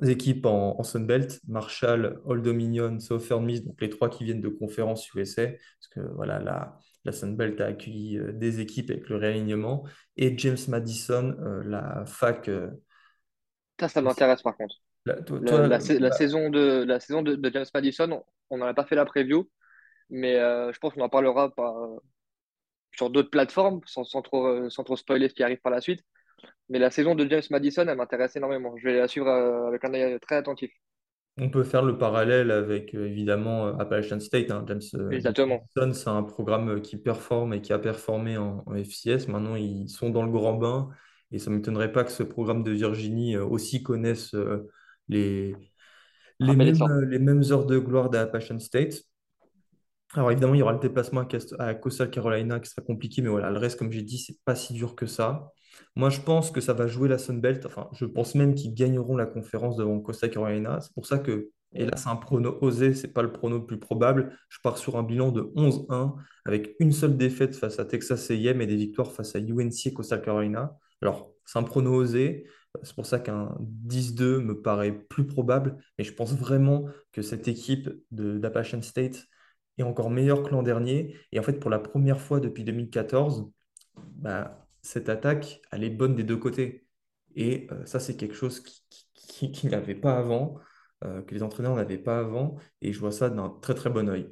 équipes 0.02 0.46
en, 0.46 0.78
en, 0.78 0.82
Sunbelt, 0.82 1.40
Marshall, 1.48 2.20
Old 2.24 2.42
Dominion, 2.42 2.98
Southern 3.00 3.44
Miss, 3.44 3.64
donc 3.64 3.80
les 3.80 3.90
trois 3.90 4.08
qui 4.08 4.24
viennent 4.24 4.40
de 4.40 4.48
conférence 4.48 5.12
USA, 5.14 5.46
parce 5.46 5.88
que 5.94 6.00
voilà, 6.14 6.38
la, 6.40 6.78
la 7.04 7.12
Sunbelt 7.12 7.60
a 7.60 7.66
accueilli 7.66 8.18
des 8.32 8.60
équipes 8.60 8.90
avec 8.90 9.08
le 9.08 9.16
réalignement, 9.16 9.84
et 10.16 10.36
James 10.38 10.56
Madison, 10.68 11.36
la 11.64 12.04
fac 12.06 12.50
ça, 13.80 13.88
ça 13.88 14.02
m'intéresse 14.02 14.42
par 14.42 14.56
contre. 14.56 14.76
La, 15.06 15.16
la, 15.68 15.80
saison 16.10 16.48
de, 16.48 16.84
la 16.84 16.98
saison 17.00 17.22
de, 17.22 17.38
James 17.52 17.66
Madison, 17.74 18.24
on 18.50 18.58
n'en 18.58 18.66
a 18.66 18.74
pas 18.74 18.86
fait 18.86 18.94
la 18.94 19.04
preview, 19.04 19.50
mais 20.08 20.36
euh, 20.36 20.72
je 20.72 20.78
pense 20.78 20.94
qu'on 20.94 21.02
en 21.02 21.08
parlera 21.08 21.52
sur 22.92 23.10
d'autres 23.10 23.30
plateformes, 23.30 23.80
sans, 23.84 24.04
sans, 24.04 24.22
trop, 24.22 24.46
euh, 24.46 24.70
sans 24.70 24.84
trop 24.84 24.96
spoiler 24.96 25.28
ce 25.28 25.34
qui 25.34 25.42
arrive 25.42 25.60
par 25.60 25.72
la 25.72 25.80
suite. 25.80 26.02
Mais 26.69 26.79
la 26.79 26.91
saison 26.91 27.14
de 27.14 27.29
James 27.29 27.43
Madison, 27.50 27.87
elle 27.87 27.97
m'intéresse 27.97 28.37
énormément. 28.37 28.75
Je 28.79 28.88
vais 28.88 28.99
la 28.99 29.09
suivre 29.09 29.29
euh, 29.29 29.69
avec 29.69 29.85
un 29.85 29.93
œil 29.95 30.19
très 30.21 30.37
attentif. 30.37 30.71
On 31.37 31.50
peut 31.50 31.64
faire 31.64 31.83
le 31.83 31.99
parallèle 31.99 32.50
avec 32.53 32.95
évidemment 32.95 33.76
Appalachian 33.79 34.21
State. 34.21 34.50
Hein. 34.50 34.64
James, 34.69 34.81
Madison, 34.95 35.93
c'est 35.93 36.09
un 36.09 36.23
programme 36.23 36.81
qui 36.81 36.97
performe 36.97 37.55
et 37.55 37.61
qui 37.61 37.73
a 37.73 37.79
performé 37.79 38.37
en, 38.37 38.62
en, 38.67 38.75
FCS. 38.76 39.29
Maintenant, 39.29 39.57
ils 39.57 39.88
sont 39.88 40.11
dans 40.11 40.23
le 40.23 40.31
grand 40.31 40.55
bain. 40.55 40.91
Et 41.33 41.38
ça 41.38 41.50
ne 41.50 41.57
m'étonnerait 41.57 41.91
pas 41.91 42.05
que 42.05 42.12
ce 42.12 42.23
programme 42.23 42.62
de 42.62 42.71
Virginie 42.71 43.35
euh, 43.35 43.45
aussi 43.45 43.83
connaisse 43.83 44.35
euh, 44.35 44.71
les, 45.09 45.57
les, 46.38 46.55
mêmes, 46.55 46.76
les 47.09 47.19
mêmes 47.19 47.43
heures 47.50 47.67
de 47.67 47.79
gloire 47.79 48.11
d'Appalachian 48.11 48.61
State. 48.61 49.03
Alors 50.14 50.31
évidemment, 50.31 50.55
il 50.55 50.59
y 50.59 50.62
aura 50.62 50.73
le 50.73 50.79
déplacement 50.79 51.26
à 51.59 51.75
Coastal 51.75 52.11
Carolina 52.11 52.61
qui 52.61 52.71
sera 52.71 52.83
compliqué, 52.83 53.21
mais 53.21 53.29
voilà, 53.29 53.50
le 53.50 53.59
reste, 53.59 53.79
comme 53.79 53.91
j'ai 53.91 54.03
dit, 54.03 54.19
c'est 54.19 54.37
pas 54.45 54.55
si 54.55 54.73
dur 54.73 54.95
que 54.95 55.07
ça. 55.07 55.50
Moi, 55.97 56.11
je 56.11 56.21
pense 56.21 56.50
que 56.50 56.61
ça 56.61 56.73
va 56.73 56.87
jouer 56.87 57.09
la 57.09 57.19
Sun 57.19 57.40
Belt. 57.40 57.64
Enfin, 57.66 57.88
je 57.93 58.04
pense 58.04 58.35
même 58.35 58.54
qu'ils 58.54 58.75
gagneront 58.75 59.16
la 59.16 59.26
conférence 59.26 59.76
devant 59.76 60.00
Coastal 60.00 60.31
Carolina. 60.31 60.81
C'est 60.81 60.93
pour 60.93 61.07
ça 61.07 61.19
que, 61.19 61.50
et 61.75 61.87
là, 61.87 61.97
c'est 61.97 62.09
un 62.09 62.16
prono 62.16 62.59
osé, 62.61 62.95
c'est 62.95 63.12
pas 63.12 63.23
le 63.23 63.33
prono 63.33 63.59
le 63.59 63.66
plus 63.66 63.78
probable. 63.78 64.37
Je 64.49 64.59
pars 64.62 64.78
sur 64.78 64.97
un 64.97 65.02
bilan 65.02 65.33
de 65.33 65.43
11-1 65.57 66.14
avec 66.45 66.75
une 66.81 66.93
seule 66.93 67.16
défaite 67.16 67.54
face 67.57 67.78
à 67.78 67.85
Texas 67.85 68.31
A&M 68.31 68.61
et 68.61 68.66
des 68.66 68.76
victoires 68.76 69.12
face 69.12 69.35
à 69.37 69.38
UNC 69.38 69.87
et 69.87 69.93
Coastal 69.93 70.23
Carolina. 70.23 70.76
Alors, 71.02 71.31
c'est 71.45 71.59
un 71.59 71.62
prono 71.62 71.95
osé. 71.95 72.47
C'est 72.83 72.95
pour 72.95 73.07
ça 73.07 73.21
qu'un 73.21 73.57
10-2 73.61 74.40
me 74.40 74.61
paraît 74.61 74.93
plus 74.93 75.26
probable. 75.26 75.76
Mais 75.99 76.04
je 76.04 76.12
pense 76.12 76.35
vraiment 76.35 76.87
que 77.12 77.23
cette 77.23 77.47
équipe 77.49 77.88
d'Appalachian 78.11 78.83
State 78.83 79.26
est 79.78 79.83
encore 79.83 80.11
meilleure 80.11 80.43
que 80.43 80.50
l'an 80.50 80.62
dernier. 80.62 81.16
Et 81.33 81.38
en 81.38 81.43
fait, 81.43 81.61
pour 81.61 81.71
la 81.71 81.78
première 81.78 82.21
fois 82.21 82.40
depuis 82.40 82.64
2014, 82.64 83.49
bah, 84.16 84.63
cette 84.85 85.09
attaque, 85.09 85.62
elle 85.73 85.83
est 85.83 85.91
bonne 85.91 86.14
des 86.14 86.25
deux 86.25 86.37
côtés. 86.37 86.87
Et 87.35 87.67
euh, 87.73 87.85
ça, 87.87 87.99
c'est 87.99 88.17
quelque 88.17 88.35
chose 88.35 88.61
qui, 88.61 88.85
qui, 89.14 89.67
n'y 89.67 89.75
avait 89.75 89.95
pas 89.95 90.17
avant, 90.17 90.57
euh, 91.05 91.23
que 91.23 91.35
les 91.35 91.43
entraîneurs 91.43 91.75
n'avaient 91.75 91.99
pas 91.99 92.19
avant. 92.19 92.57
Et 92.83 92.93
je 92.93 93.00
vois 93.00 93.11
ça 93.11 93.31
d'un 93.31 93.49
très 93.49 93.75
très 93.75 93.91
bon 93.91 94.09
oeil. 94.09 94.29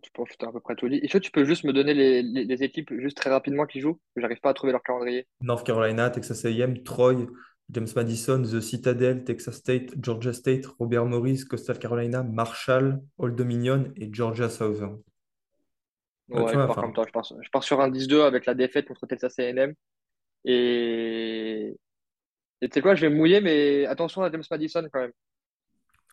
Tu 0.00 0.10
as 0.44 0.48
à 0.48 0.52
peu 0.52 0.60
près 0.60 0.74
tout 0.76 0.88
dit. 0.88 0.96
Est-ce 0.96 1.14
que 1.14 1.18
tu 1.18 1.30
peux 1.30 1.44
juste 1.44 1.64
me 1.64 1.72
donner 1.72 1.92
les, 1.92 2.62
équipes 2.62 2.94
juste 2.98 3.16
très 3.16 3.30
rapidement 3.30 3.66
qui 3.66 3.80
jouent? 3.80 4.00
J'arrive 4.16 4.40
pas 4.40 4.50
à 4.50 4.54
trouver 4.54 4.72
leur 4.72 4.82
calendrier. 4.82 5.26
North 5.42 5.66
Carolina, 5.66 6.08
Texas 6.08 6.44
A&M, 6.46 6.82
Troy, 6.82 7.26
James 7.70 7.88
Madison, 7.94 8.42
The 8.42 8.60
Citadel, 8.60 9.24
Texas 9.24 9.56
State, 9.56 9.92
Georgia 10.00 10.32
State, 10.32 10.66
Robert 10.78 11.04
Morris, 11.06 11.44
Coastal 11.44 11.78
Carolina, 11.78 12.22
Marshall, 12.22 13.02
Old 13.18 13.34
Dominion 13.34 13.92
et 13.96 14.08
Georgia 14.12 14.48
Southern. 14.48 15.02
Ouais, 16.32 16.52
je, 16.52 16.54
pars 16.54 16.76
comme 16.76 16.92
toi. 16.92 17.04
Je, 17.06 17.50
pars, 17.50 17.64
sur 17.64 17.80
un 17.80 17.90
10-2 17.90 18.22
avec 18.22 18.46
la 18.46 18.54
défaite 18.54 18.88
contre 18.88 19.06
Texas 19.06 19.38
A&M. 19.38 19.74
Et 20.44 21.76
tu 22.60 22.68
sais 22.74 22.80
quoi, 22.80 22.94
je 22.94 23.06
vais 23.06 23.14
mouiller, 23.14 23.40
mais 23.40 23.86
attention 23.86 24.22
à 24.22 24.30
James 24.30 24.42
Madison 24.50 24.86
quand 24.92 25.00
même. 25.00 25.12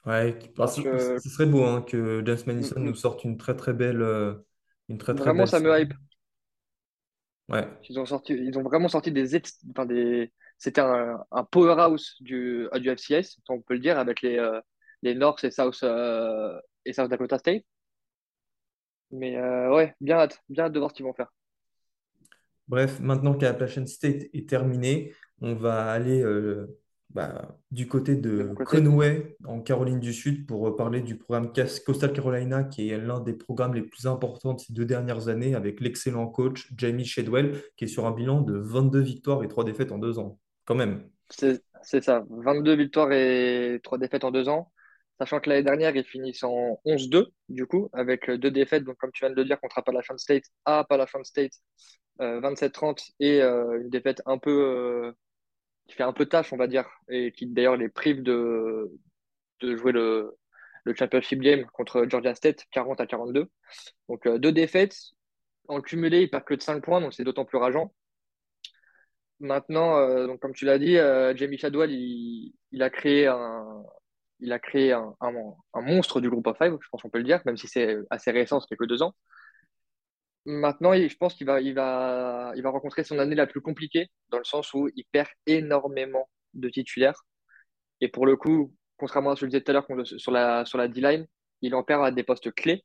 Ouais, 0.05 0.39
ce 0.67 1.29
serait 1.29 1.45
beau 1.45 1.63
hein, 1.63 1.81
que 1.81 2.23
James 2.25 2.39
Madison 2.47 2.79
nous 2.79 2.95
sorte 2.95 3.23
une 3.23 3.37
très 3.37 3.55
très 3.55 3.73
belle, 3.73 4.01
euh, 4.01 4.33
une 4.87 4.97
très 4.97 5.13
très 5.13 5.25
vraiment, 5.25 5.45
ça 5.45 5.59
me 5.59 5.77
hype. 5.77 5.93
Ouais. 7.49 7.67
Ils 7.89 7.99
ont 7.99 8.05
sorti, 8.05 8.33
ils 8.33 8.57
ont 8.57 8.63
vraiment 8.63 8.87
sorti 8.87 9.11
des, 9.11 9.35
enfin, 9.71 9.85
des... 9.85 10.31
c'était 10.57 10.81
un, 10.81 11.19
un, 11.31 11.43
powerhouse 11.43 12.15
du, 12.21 12.67
euh, 12.73 12.79
du 12.79 12.89
FCS, 12.89 13.39
on 13.49 13.61
peut 13.61 13.73
le 13.73 13.79
dire, 13.79 13.99
avec 13.99 14.21
les, 14.21 14.37
euh, 14.37 14.61
les 15.01 15.15
North 15.15 15.43
et 15.43 15.51
South, 15.51 15.83
et 16.85 16.93
South 16.93 17.09
Dakota 17.09 17.37
State. 17.37 17.63
Mais 19.11 19.39
ouais, 19.39 19.95
bien 20.01 20.17
hâte, 20.17 20.43
bien 20.49 20.65
hâte 20.65 20.73
de 20.73 20.79
voir 20.79 20.91
ce 20.91 20.95
qu'ils 20.95 21.05
vont 21.05 21.13
faire. 21.13 21.33
Bref, 22.67 22.99
maintenant 22.99 23.33
qu'Appalachian 23.33 23.87
State 23.87 24.27
est 24.33 24.47
terminé, 24.47 25.13
on 25.41 25.55
va 25.55 25.91
aller 25.91 26.23
bah, 27.09 27.57
du 27.71 27.87
côté 27.87 28.15
de 28.15 28.53
Conway, 28.65 29.35
en 29.43 29.61
Caroline 29.61 29.99
du 29.99 30.13
Sud, 30.13 30.45
pour 30.45 30.75
parler 30.75 31.01
du 31.01 31.17
programme 31.17 31.51
Coastal 31.51 32.13
Carolina, 32.13 32.63
qui 32.63 32.91
est 32.91 32.99
l'un 32.99 33.19
des 33.19 33.33
programmes 33.33 33.73
les 33.73 33.81
plus 33.81 34.05
importants 34.05 34.53
de 34.53 34.59
ces 34.59 34.73
deux 34.73 34.85
dernières 34.85 35.27
années, 35.27 35.55
avec 35.55 35.79
l'excellent 35.79 36.27
coach 36.27 36.71
Jamie 36.77 37.05
Shedwell, 37.05 37.59
qui 37.77 37.85
est 37.85 37.87
sur 37.87 38.05
un 38.05 38.11
bilan 38.11 38.41
de 38.41 38.55
22 38.55 38.99
victoires 38.99 39.43
et 39.43 39.47
3 39.47 39.63
défaites 39.63 39.91
en 39.91 39.97
deux 39.97 40.19
ans. 40.19 40.37
Quand 40.65 40.75
même. 40.75 41.09
C'est 41.29 42.03
ça, 42.03 42.23
22 42.29 42.75
victoires 42.75 43.11
et 43.11 43.79
3 43.83 43.97
défaites 43.97 44.23
en 44.23 44.29
deux 44.29 44.47
ans. 44.47 44.71
Sachant 45.19 45.39
que 45.39 45.49
l'année 45.49 45.63
dernière, 45.63 45.95
ils 45.95 46.05
finissent 46.05 46.43
en 46.43 46.79
11-2, 46.85 47.27
du 47.49 47.65
coup, 47.65 47.89
avec 47.93 48.29
deux 48.31 48.51
défaites, 48.51 48.85
donc 48.85 48.97
comme 48.97 49.11
tu 49.11 49.25
viens 49.25 49.29
de 49.31 49.35
le 49.35 49.45
dire, 49.45 49.59
contre 49.59 49.77
Appalachian 49.77 50.17
State, 50.17 50.45
à 50.65 50.79
Appalachian 50.79 51.23
State, 51.23 51.51
27-30, 52.19 52.99
euh, 53.21 53.25
et 53.25 53.41
euh, 53.41 53.81
une 53.81 53.89
défaite 53.89 54.21
un 54.25 54.37
peu 54.37 54.51
euh, 54.51 55.11
qui 55.89 55.95
fait 55.95 56.03
un 56.03 56.13
peu 56.13 56.25
tâche, 56.25 56.53
on 56.53 56.57
va 56.57 56.67
dire, 56.67 56.87
et 57.09 57.31
qui 57.31 57.47
d'ailleurs 57.47 57.75
les 57.75 57.89
prive 57.89 58.23
de, 58.23 58.89
jouer 59.61 59.91
le, 59.91 60.37
championship 60.95 61.39
game 61.41 61.65
contre 61.73 62.05
Georgia 62.09 62.33
State, 62.35 62.65
40 62.71 62.99
à 63.01 63.07
42. 63.07 63.47
Donc 64.07 64.25
euh, 64.25 64.39
deux 64.39 64.51
défaites. 64.51 64.97
En 65.67 65.81
cumulé, 65.81 66.21
il 66.23 66.29
perd 66.29 66.45
que 66.45 66.55
de 66.55 66.61
5 66.61 66.83
points, 66.83 67.01
donc 67.01 67.13
c'est 67.13 67.23
d'autant 67.23 67.45
plus 67.45 67.57
rageant. 67.59 67.93
Maintenant, 69.39 69.97
euh, 69.97 70.35
comme 70.37 70.53
tu 70.53 70.65
l'as 70.65 70.79
dit, 70.79 70.97
euh, 70.97 71.35
Jamie 71.35 71.57
Chadwell, 71.57 71.91
il, 71.91 72.53
il, 72.71 72.83
a 72.83 72.89
créé 72.89 73.27
un, 73.27 73.83
il 74.39 74.53
a 74.53 74.59
créé 74.59 74.93
un, 74.93 75.15
monstre 75.75 76.21
du 76.21 76.29
groupe 76.29 76.47
of 76.47 76.57
five, 76.57 76.77
je 76.81 76.87
pense 76.89 77.01
qu'on 77.01 77.09
peut 77.09 77.17
le 77.17 77.23
dire, 77.23 77.41
même 77.45 77.57
si 77.57 77.67
c'est 77.67 77.97
assez 78.09 78.31
récent, 78.31 78.59
c'est 78.61 78.75
que 78.75 78.85
deux 78.85 79.01
ans. 79.01 79.13
Maintenant, 80.45 80.93
je 80.93 81.15
pense 81.17 81.35
qu'il 81.35 81.45
va, 81.45 82.51
rencontrer 82.65 83.03
son 83.03 83.19
année 83.19 83.35
la 83.35 83.47
plus 83.47 83.61
compliquée, 83.61 84.09
dans 84.29 84.37
le 84.37 84.43
sens 84.43 84.73
où 84.73 84.89
il 84.95 85.05
perd 85.11 85.29
énormément 85.45 86.29
de 86.53 86.69
titulaires. 86.69 87.23
Et 88.01 88.07
pour 88.07 88.25
le 88.25 88.35
coup, 88.37 88.73
contrairement 88.97 89.31
à 89.31 89.35
ce 89.35 89.41
que 89.41 89.45
je 89.47 89.51
disais 89.51 89.63
tout 89.63 89.71
à 89.71 89.73
l'heure 89.73 89.87
sur 90.05 90.31
la, 90.31 90.87
D-line, 90.87 91.27
il 91.61 91.75
en 91.75 91.83
perd 91.83 92.05
à 92.05 92.11
des 92.11 92.23
postes 92.23 92.51
clés. 92.53 92.83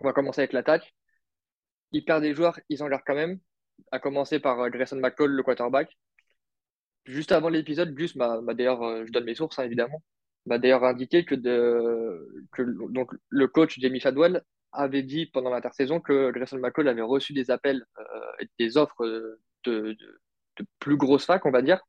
on 0.00 0.04
va 0.04 0.12
commencer 0.12 0.40
avec 0.40 0.52
l'attaque. 0.52 0.94
Il 1.92 2.04
perd 2.04 2.22
des 2.22 2.34
joueurs, 2.34 2.58
ils 2.68 2.82
en 2.82 2.88
gardent 2.88 3.02
quand 3.06 3.14
même, 3.14 3.38
à 3.92 3.98
commencer 3.98 4.40
par 4.40 4.60
euh, 4.60 4.70
Grayson 4.70 4.96
McCall, 4.96 5.30
le 5.30 5.42
quarterback. 5.42 5.96
Juste 7.04 7.32
avant 7.32 7.48
l'épisode, 7.48 7.94
d'ailleurs, 7.94 8.82
euh, 8.82 9.04
je 9.06 9.12
donne 9.12 9.24
mes 9.24 9.34
sources 9.34 9.58
hein, 9.58 9.64
évidemment, 9.64 10.02
m'a 10.46 10.58
d'ailleurs 10.58 10.84
indiqué 10.84 11.24
que, 11.24 11.34
de, 11.34 12.46
que 12.52 12.62
donc, 12.90 13.10
le 13.28 13.46
coach 13.46 13.78
Jamie 13.78 14.00
Shadwell 14.00 14.42
avait 14.72 15.02
dit 15.02 15.26
pendant 15.26 15.50
l'intersaison 15.50 16.00
que 16.00 16.30
Grayson 16.30 16.58
McCall 16.58 16.88
avait 16.88 17.02
reçu 17.02 17.32
des 17.32 17.50
appels 17.50 17.84
euh, 17.98 18.02
et 18.40 18.46
des 18.58 18.76
offres 18.76 19.38
de, 19.64 19.96
plus 20.78 20.96
grosses 20.96 21.26
facs, 21.26 21.46
on 21.46 21.50
va 21.50 21.62
dire, 21.62 21.80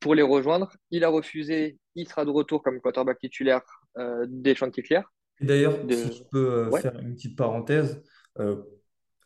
pour 0.00 0.14
les 0.14 0.22
rejoindre. 0.22 0.72
Il 0.90 1.04
a 1.04 1.08
refusé, 1.08 1.78
il 1.94 2.08
sera 2.08 2.24
de 2.24 2.30
retour 2.30 2.62
comme 2.62 2.80
quarterback 2.80 3.18
titulaire 3.18 3.62
euh, 3.98 4.26
des 4.28 4.54
Chanticleer. 4.54 5.02
D'ailleurs, 5.40 5.78
si 5.88 6.12
je 6.12 6.22
peux 6.30 6.52
euh, 6.52 6.70
faire 6.78 6.98
une 6.98 7.14
petite 7.14 7.36
parenthèse, 7.36 8.02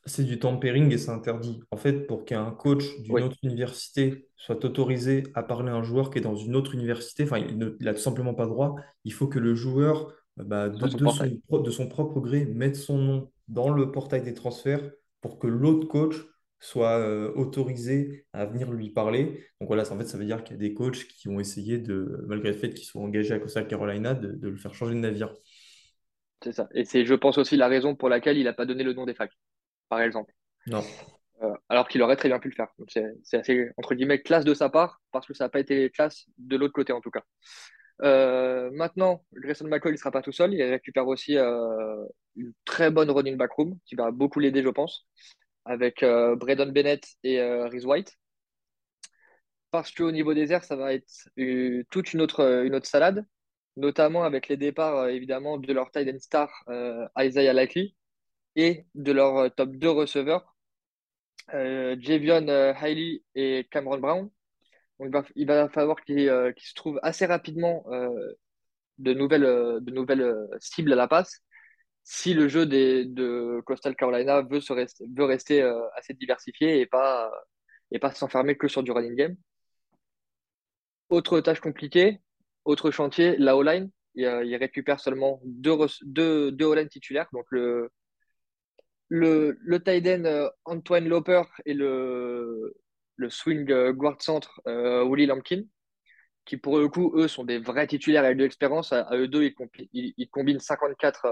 c'est 0.06 0.24
du 0.24 0.38
tampering 0.38 0.92
et 0.92 0.98
c'est 0.98 1.10
interdit. 1.10 1.60
En 1.70 1.76
fait, 1.76 2.06
pour 2.06 2.24
qu'un 2.24 2.50
coach 2.50 2.84
d'une 3.00 3.22
autre 3.22 3.38
université 3.42 4.28
soit 4.36 4.62
autorisé 4.64 5.24
à 5.34 5.42
parler 5.42 5.70
à 5.70 5.74
un 5.74 5.82
joueur 5.82 6.10
qui 6.10 6.18
est 6.18 6.22
dans 6.22 6.36
une 6.36 6.56
autre 6.56 6.74
université, 6.74 7.24
enfin, 7.24 7.38
il 7.38 7.56
n'a 7.80 7.94
tout 7.94 8.00
simplement 8.00 8.34
pas 8.34 8.46
droit, 8.46 8.76
il 9.04 9.12
faut 9.12 9.26
que 9.26 9.38
le 9.38 9.54
joueur 9.54 10.12
bah, 10.36 10.68
de, 10.68 11.70
son, 11.70 11.88
propre 11.88 12.20
gré, 12.20 12.44
mettre 12.44 12.78
son 12.78 12.98
nom 12.98 13.30
dans 13.48 13.70
le 13.70 13.92
portail 13.92 14.22
des 14.22 14.34
transferts 14.34 14.90
pour 15.20 15.38
que 15.38 15.46
l'autre 15.46 15.86
coach 15.86 16.16
soit 16.60 16.98
euh, 16.98 17.32
autorisé 17.34 18.26
à 18.32 18.46
venir 18.46 18.72
lui 18.72 18.90
parler. 18.90 19.46
Donc 19.60 19.68
voilà, 19.68 19.82
en 19.90 19.98
fait, 19.98 20.06
ça 20.06 20.18
veut 20.18 20.24
dire 20.24 20.42
qu'il 20.44 20.56
y 20.56 20.58
a 20.58 20.60
des 20.60 20.74
coachs 20.74 21.06
qui 21.06 21.28
ont 21.28 21.38
essayé, 21.38 21.78
de, 21.78 22.24
malgré 22.26 22.50
le 22.50 22.56
fait 22.56 22.72
qu'ils 22.72 22.86
soient 22.86 23.02
engagés 23.02 23.34
à 23.34 23.38
Costa 23.38 23.62
Carolina, 23.62 24.14
de, 24.14 24.48
le 24.48 24.56
faire 24.56 24.74
changer 24.74 24.94
de 24.94 25.00
navire. 25.00 25.32
C'est 26.42 26.52
ça. 26.52 26.68
Et 26.74 26.84
c'est, 26.84 27.04
je 27.04 27.14
pense, 27.14 27.38
aussi 27.38 27.56
la 27.56 27.68
raison 27.68 27.94
pour 27.94 28.08
laquelle 28.08 28.38
il 28.38 28.44
n'a 28.44 28.52
pas 28.52 28.66
donné 28.66 28.82
le 28.82 28.92
nom 28.92 29.06
des 29.06 29.14
facs. 29.14 29.32
Par 29.94 30.02
exemple. 30.02 30.32
Non. 30.66 30.82
alors 31.68 31.88
qu'il 31.88 32.00
aurait 32.02 32.16
très 32.16 32.28
bien 32.28 32.38
pu 32.38 32.48
le 32.48 32.54
faire. 32.54 32.68
C'est 32.88 33.36
assez, 33.36 33.70
entre 33.76 33.94
guillemets, 33.94 34.22
classe 34.22 34.44
de 34.44 34.54
sa 34.54 34.68
part, 34.68 35.00
parce 35.12 35.26
que 35.26 35.34
ça 35.34 35.44
n'a 35.44 35.48
pas 35.50 35.60
été 35.60 35.90
classe 35.90 36.24
de 36.38 36.56
l'autre 36.56 36.72
côté 36.72 36.92
en 36.92 37.00
tout 37.00 37.10
cas. 37.10 37.22
maintenant, 38.72 39.24
Grayson 39.32 39.68
McCall, 39.68 39.92
il 39.92 39.94
ne 39.94 39.98
sera 39.98 40.10
pas 40.10 40.22
tout 40.22 40.32
seul. 40.32 40.54
Il 40.54 40.62
récupère 40.62 41.06
aussi 41.06 41.36
une 41.36 42.52
très 42.64 42.90
bonne 42.90 43.10
running 43.10 43.36
back 43.36 43.52
room 43.52 43.78
qui 43.84 43.94
va 43.94 44.10
beaucoup 44.10 44.40
l'aider, 44.40 44.62
je 44.62 44.70
pense, 44.70 45.06
avec 45.64 46.00
Braden 46.00 46.72
Bennett 46.72 47.06
et 47.22 47.42
Rhys 47.42 47.84
White 47.84 48.16
parce 49.74 49.90
qu'au 49.90 50.12
niveau 50.12 50.34
des 50.34 50.52
airs, 50.52 50.62
ça 50.62 50.76
va 50.76 50.94
être 50.94 51.28
euh, 51.36 51.82
toute 51.90 52.12
une 52.12 52.20
autre, 52.20 52.44
euh, 52.44 52.62
une 52.62 52.76
autre 52.76 52.86
salade, 52.86 53.26
notamment 53.76 54.22
avec 54.22 54.46
les 54.46 54.56
départs 54.56 54.98
euh, 54.98 55.08
évidemment 55.08 55.58
de 55.58 55.72
leur 55.72 55.90
tight 55.90 56.08
end 56.14 56.20
star 56.20 56.48
Isaiah 57.18 57.52
Likely 57.52 57.96
et 58.56 58.86
de 58.94 59.12
leur 59.12 59.54
top 59.54 59.70
2 59.72 59.90
receveurs, 59.90 60.54
Javion 61.52 62.46
Hiley 62.80 63.22
et 63.34 63.66
Cameron 63.70 63.98
Brown. 63.98 64.30
Donc, 65.00 65.26
il 65.34 65.46
va 65.46 65.68
falloir 65.68 66.02
qu'ils 66.04 66.28
se 66.28 66.74
trouvent 66.74 67.00
assez 67.02 67.26
rapidement 67.26 67.84
de 68.98 69.12
nouvelles, 69.14 69.42
de 69.80 69.90
nouvelles 69.90 70.48
cibles 70.60 70.92
à 70.92 70.96
la 70.96 71.08
passe 71.08 71.42
si 72.04 72.34
le 72.34 72.48
jeu 72.48 72.66
des, 72.66 73.06
de 73.06 73.62
Coastal 73.64 73.96
Carolina 73.96 74.42
veut, 74.42 74.60
se 74.60 74.72
veut 74.74 75.24
rester 75.24 75.62
assez 75.96 76.14
diversifié 76.14 76.80
et 76.80 76.86
pas, 76.86 77.32
et 77.90 77.98
pas 77.98 78.12
s'enfermer 78.12 78.56
que 78.56 78.68
sur 78.68 78.82
du 78.82 78.92
running 78.92 79.14
game. 79.16 79.36
Autre 81.08 81.40
tâche 81.40 81.60
compliquée, 81.60 82.20
autre 82.64 82.90
chantier, 82.90 83.36
la 83.38 83.56
O-line. 83.56 83.90
Il, 84.14 84.56
récupère 84.56 85.00
seulement 85.00 85.40
deux, 85.44 85.76
deux, 86.02 86.52
deux 86.52 86.66
O-line 86.66 86.88
titulaires. 86.88 87.28
Donc 87.32 87.46
le, 87.50 87.90
le, 89.14 89.56
le 89.60 89.80
tight 89.82 90.06
end 90.08 90.24
euh, 90.24 90.50
Antoine 90.64 91.08
Loper 91.08 91.44
et 91.66 91.74
le, 91.74 92.74
le 93.14 93.30
swing 93.30 93.70
euh, 93.70 93.92
guard 93.92 94.20
centre 94.20 94.60
euh, 94.66 95.04
Willie 95.04 95.26
Lampkin, 95.26 95.62
qui 96.44 96.56
pour 96.56 96.78
le 96.78 96.88
coup, 96.88 97.12
eux, 97.16 97.28
sont 97.28 97.44
des 97.44 97.58
vrais 97.58 97.86
titulaires 97.86 98.24
avec 98.24 98.38
de 98.38 98.42
l'expérience. 98.42 98.92
À, 98.92 99.08
eux 99.12 99.28
deux, 99.28 99.44
ils, 99.92 100.14
ils, 100.16 100.28
combinent 100.28 100.58
54 100.58 101.26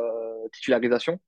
titularisations. 0.53 1.21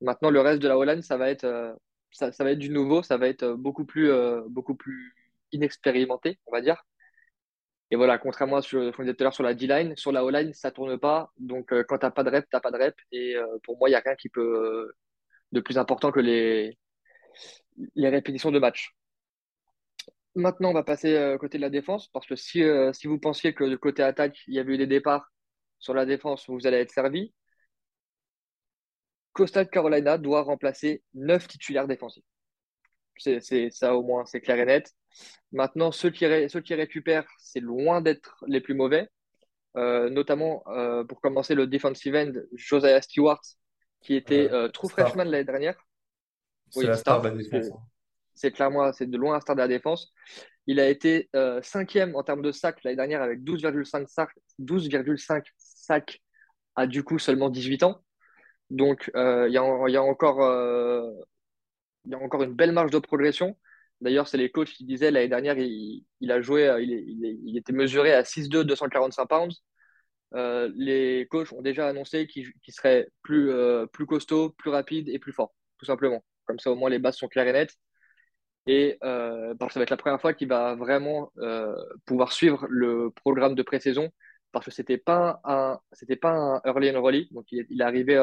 Maintenant, 0.00 0.30
le 0.30 0.40
reste 0.40 0.62
de 0.62 0.68
la 0.68 0.78
O-line, 0.78 1.02
ça 1.02 1.16
va 1.16 1.28
être 1.30 1.76
ça, 2.12 2.30
va 2.38 2.52
être 2.52 2.58
du 2.58 2.70
nouveau, 2.70 3.02
ça 3.02 3.16
va 3.18 3.28
être 3.28 3.54
beaucoup 3.54 3.84
plus, 3.84 4.10
beaucoup 4.48 4.74
plus 4.76 5.14
inexpérimenté, 5.52 6.38
on 6.46 6.52
va 6.52 6.60
dire. 6.60 6.84
Et 7.90 7.96
voilà, 7.96 8.18
contrairement 8.18 8.56
à 8.56 8.62
ce 8.62 8.90
qu'on 8.92 9.02
disait 9.02 9.14
tout 9.14 9.22
à 9.22 9.24
l'heure 9.24 9.34
sur 9.34 9.42
la 9.44 9.54
D-line, 9.54 9.96
sur 9.96 10.12
la 10.12 10.24
O-line, 10.24 10.54
ça 10.54 10.70
tourne 10.70 10.98
pas. 10.98 11.32
Donc, 11.38 11.74
quand 11.88 11.98
tu 11.98 12.06
n'as 12.06 12.10
pas 12.12 12.24
de 12.24 12.30
rep, 12.30 12.44
tu 12.44 12.56
n'as 12.56 12.60
pas 12.60 12.70
de 12.70 12.78
rep. 12.78 12.94
Et 13.12 13.36
pour 13.64 13.78
moi, 13.78 13.88
il 13.88 13.92
n'y 13.92 13.96
a 13.96 14.02
rien 14.04 14.14
qui 14.16 14.28
peut 14.28 14.92
de 15.52 15.60
plus 15.60 15.78
important 15.78 16.12
que 16.12 16.20
les, 16.20 16.78
les 17.94 18.08
répétitions 18.08 18.50
de 18.50 18.58
match. 18.58 18.94
Maintenant, 20.34 20.70
on 20.70 20.74
va 20.74 20.84
passer 20.84 21.36
côté 21.40 21.58
de 21.58 21.62
la 21.62 21.70
défense, 21.70 22.08
parce 22.08 22.26
que 22.26 22.36
si, 22.36 22.62
si 22.92 23.06
vous 23.08 23.18
pensiez 23.18 23.52
que 23.52 23.64
de 23.64 23.76
côté 23.76 24.02
attaque, 24.02 24.38
il 24.46 24.54
y 24.54 24.60
avait 24.60 24.74
eu 24.74 24.78
des 24.78 24.86
départs 24.86 25.28
sur 25.80 25.92
la 25.94 26.06
défense, 26.06 26.48
vous 26.48 26.66
allez 26.66 26.76
être 26.76 26.92
servi. 26.92 27.32
Costa 29.32 29.64
Carolina 29.64 30.18
doit 30.18 30.42
remplacer 30.42 31.02
neuf 31.14 31.48
titulaires 31.48 31.88
défensifs. 31.88 32.24
C'est 33.16 33.70
ça 33.70 33.96
au 33.96 34.02
moins, 34.02 34.24
c'est 34.24 34.40
clair 34.40 34.58
et 34.58 34.64
net. 34.64 34.92
Maintenant, 35.52 35.92
ceux 35.92 36.10
qui, 36.10 36.24
ceux 36.48 36.60
qui 36.60 36.74
récupèrent, 36.74 37.28
c'est 37.38 37.60
loin 37.60 38.00
d'être 38.00 38.44
les 38.46 38.60
plus 38.60 38.74
mauvais. 38.74 39.08
Euh, 39.76 40.10
notamment, 40.10 40.64
euh, 40.68 41.04
pour 41.04 41.20
commencer, 41.20 41.54
le 41.54 41.66
defensive 41.66 42.16
end, 42.16 42.32
Josiah 42.54 43.02
Stewart, 43.02 43.40
qui 44.00 44.14
était 44.14 44.50
euh, 44.50 44.68
true 44.68 44.88
freshman 44.88 45.24
l'année 45.24 45.44
dernière. 45.44 45.76
C'est 46.70 46.84
la 46.84 46.96
star 46.96 47.20
de 47.20 47.28
la 47.28 47.34
défense. 47.34 47.70
C'est 48.34 48.52
clairement, 48.52 48.92
c'est 48.92 49.10
de 49.10 49.18
loin 49.18 49.34
la 49.34 49.40
star 49.40 49.56
de 49.56 49.60
la 49.60 49.68
défense. 49.68 50.12
Il 50.66 50.78
a 50.78 50.88
été 50.88 51.28
cinquième 51.62 52.14
en 52.14 52.22
termes 52.22 52.42
de 52.42 52.52
sacs 52.52 52.82
l'année 52.84 52.96
dernière 52.96 53.22
avec 53.22 53.40
12,5 53.40 54.06
sacs, 54.06 54.30
12,5 54.60 55.42
sacs 55.56 56.20
à 56.76 56.86
du 56.86 57.02
coup 57.02 57.18
seulement 57.18 57.50
18 57.50 57.82
ans. 57.82 58.02
Donc, 58.70 59.10
il 59.14 59.48
y, 59.48 59.54
y, 59.54 59.56
a 59.56 60.02
encore 60.02 60.38
il 62.04 62.12
y 62.12 62.14
a 62.14 62.18
encore 62.18 62.42
une 62.42 62.54
belle 62.54 62.72
marge 62.72 62.90
de 62.90 62.98
progression. 62.98 63.56
D'ailleurs, 64.00 64.28
c'est 64.28 64.38
les 64.38 64.50
coachs 64.50 64.70
qui 64.70 64.84
disaient 64.84 65.10
l'année 65.10 65.28
dernière, 65.28 65.58
il, 65.58 66.04
a 66.30 66.40
joué, 66.40 66.66
euh, 66.66 66.80
il, 66.82 67.56
était 67.56 67.72
mesuré 67.72 68.14
à 68.14 68.22
6'2, 68.22 68.64
245 68.64 69.26
pounds. 69.26 69.62
Euh, 70.34 70.70
les 70.76 71.26
coachs 71.30 71.52
ont 71.52 71.62
déjà 71.62 71.88
annoncé 71.88 72.26
qu'il 72.26 72.52
serait 72.68 73.08
plus, 73.22 73.50
euh, 73.50 73.86
plus 73.86 74.06
costaud, 74.06 74.50
plus 74.50 74.70
rapide 74.70 75.08
et 75.08 75.18
plus 75.18 75.32
fort, 75.32 75.52
tout 75.78 75.86
simplement. 75.86 76.24
Comme 76.44 76.58
ça, 76.58 76.70
au 76.70 76.76
moins, 76.76 76.90
les 76.90 76.98
bases 76.98 77.16
sont 77.16 77.28
claires 77.28 77.48
et 77.48 77.52
nettes. 77.52 77.76
Et 78.66 78.98
ça 79.00 79.54
va 79.58 79.82
être 79.82 79.90
la 79.90 79.96
première 79.96 80.20
fois 80.20 80.34
qu'il 80.34 80.48
va 80.48 80.74
vraiment 80.74 81.32
pouvoir 82.04 82.32
suivre 82.32 82.66
le 82.68 83.10
programme 83.10 83.54
de 83.54 83.62
pré-saison 83.62 84.10
parce 84.52 84.66
que 84.66 84.70
c'était 84.70 84.98
pas 84.98 85.40
un, 85.44 85.78
c'était 85.92 86.16
pas 86.16 86.32
un 86.32 86.60
early 86.64 86.94
enrollee. 86.94 87.28
Donc, 87.30 87.46
il, 87.52 87.66
il 87.70 87.80
est 87.80 87.84
arrivé 87.84 88.16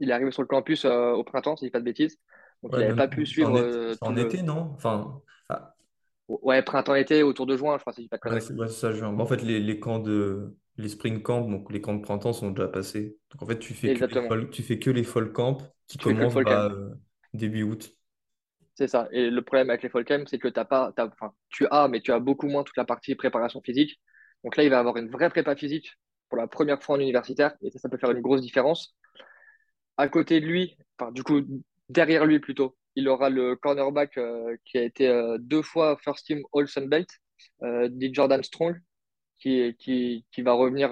il 0.00 0.10
est 0.10 0.12
arrivé 0.12 0.30
sur 0.30 0.42
le 0.42 0.48
campus 0.48 0.84
euh, 0.84 1.12
au 1.12 1.24
printemps, 1.24 1.56
si 1.56 1.64
je 1.64 1.68
dis 1.68 1.72
pas 1.72 1.80
de 1.80 1.84
bêtises. 1.84 2.18
Donc 2.62 2.72
il 2.74 2.80
n'avait 2.80 2.96
pas 2.96 3.08
pu 3.08 3.26
suivre. 3.26 3.56
Euh, 3.56 3.94
en, 4.00 4.16
été, 4.16 4.42
non? 4.42 4.72
Enfin, 4.74 5.20
Ouais, 6.28 6.60
printemps-été, 6.62 7.22
autour 7.22 7.46
de 7.46 7.56
juin, 7.56 7.76
je 7.76 7.82
crois, 7.82 7.92
si 7.92 8.02
je 8.02 8.06
dis 8.06 8.08
pas 8.08 8.18
de 8.18 8.34
ouais, 8.34 8.40
c'est 8.40 8.68
ça, 8.68 8.92
juin. 8.92 9.16
en 9.16 9.26
fait, 9.26 9.42
les, 9.42 9.60
les, 9.60 9.78
camps 9.78 10.00
de. 10.00 10.56
Les 10.76 10.88
spring 10.88 11.22
camps, 11.22 11.42
donc 11.42 11.72
les 11.72 11.80
camps 11.80 11.94
de 11.94 12.02
printemps 12.02 12.32
sont 12.32 12.50
déjà 12.50 12.68
passés. 12.68 13.16
Donc 13.30 13.42
en 13.42 13.46
fait, 13.46 13.58
tu 13.58 13.74
fais, 13.74 13.94
que 13.94 14.04
les, 14.04 14.50
tu 14.50 14.62
fais 14.62 14.78
que 14.78 14.90
les 14.90 15.04
fall 15.04 15.32
camps 15.32 15.58
qui 15.86 15.98
commencent 15.98 16.34
bah, 16.34 16.68
euh, 16.70 16.90
début 17.32 17.62
août. 17.62 17.96
C'est 18.74 18.88
ça. 18.88 19.08
Et 19.12 19.30
le 19.30 19.42
problème 19.42 19.70
avec 19.70 19.84
les 19.84 19.88
fall 19.88 20.04
camps, 20.04 20.24
c'est 20.26 20.38
que 20.38 20.48
as 20.58 20.64
pas, 20.64 20.92
enfin, 20.98 21.32
tu 21.48 21.66
as, 21.70 21.88
mais 21.88 22.00
tu 22.00 22.12
as 22.12 22.18
beaucoup 22.18 22.48
moins 22.48 22.64
toute 22.64 22.76
la 22.76 22.84
partie 22.84 23.14
préparation 23.14 23.62
physique. 23.62 24.00
Donc 24.44 24.56
là, 24.56 24.64
il 24.64 24.70
va 24.70 24.80
avoir 24.80 24.96
une 24.96 25.08
vraie 25.08 25.30
prépa 25.30 25.54
physique 25.56 25.92
pour 26.28 26.38
la 26.38 26.46
première 26.48 26.82
fois 26.82 26.96
en 26.96 27.00
universitaire. 27.00 27.54
Et 27.62 27.70
ça, 27.70 27.78
ça 27.78 27.88
peut 27.88 27.98
faire 27.98 28.10
une 28.10 28.20
grosse 28.20 28.42
différence. 28.42 28.96
À 29.96 30.08
côté 30.08 30.40
de 30.40 30.46
lui, 30.46 30.76
enfin, 30.98 31.12
du 31.12 31.22
coup, 31.22 31.40
derrière 31.88 32.26
lui 32.26 32.40
plutôt, 32.40 32.76
il 32.96 33.08
aura 33.08 33.30
le 33.30 33.56
cornerback 33.56 34.18
euh, 34.18 34.56
qui 34.64 34.78
a 34.78 34.82
été 34.82 35.06
euh, 35.08 35.36
deux 35.38 35.62
fois 35.62 35.96
first 35.98 36.26
team 36.26 36.42
All 36.54 36.66
Sun 36.66 36.88
Belt, 36.88 37.08
euh, 37.62 37.88
dit 37.90 38.12
Jordan 38.12 38.42
Strong, 38.42 38.80
qui, 39.38 39.76
qui, 39.78 40.42
va 40.42 40.54
revenir, 40.54 40.90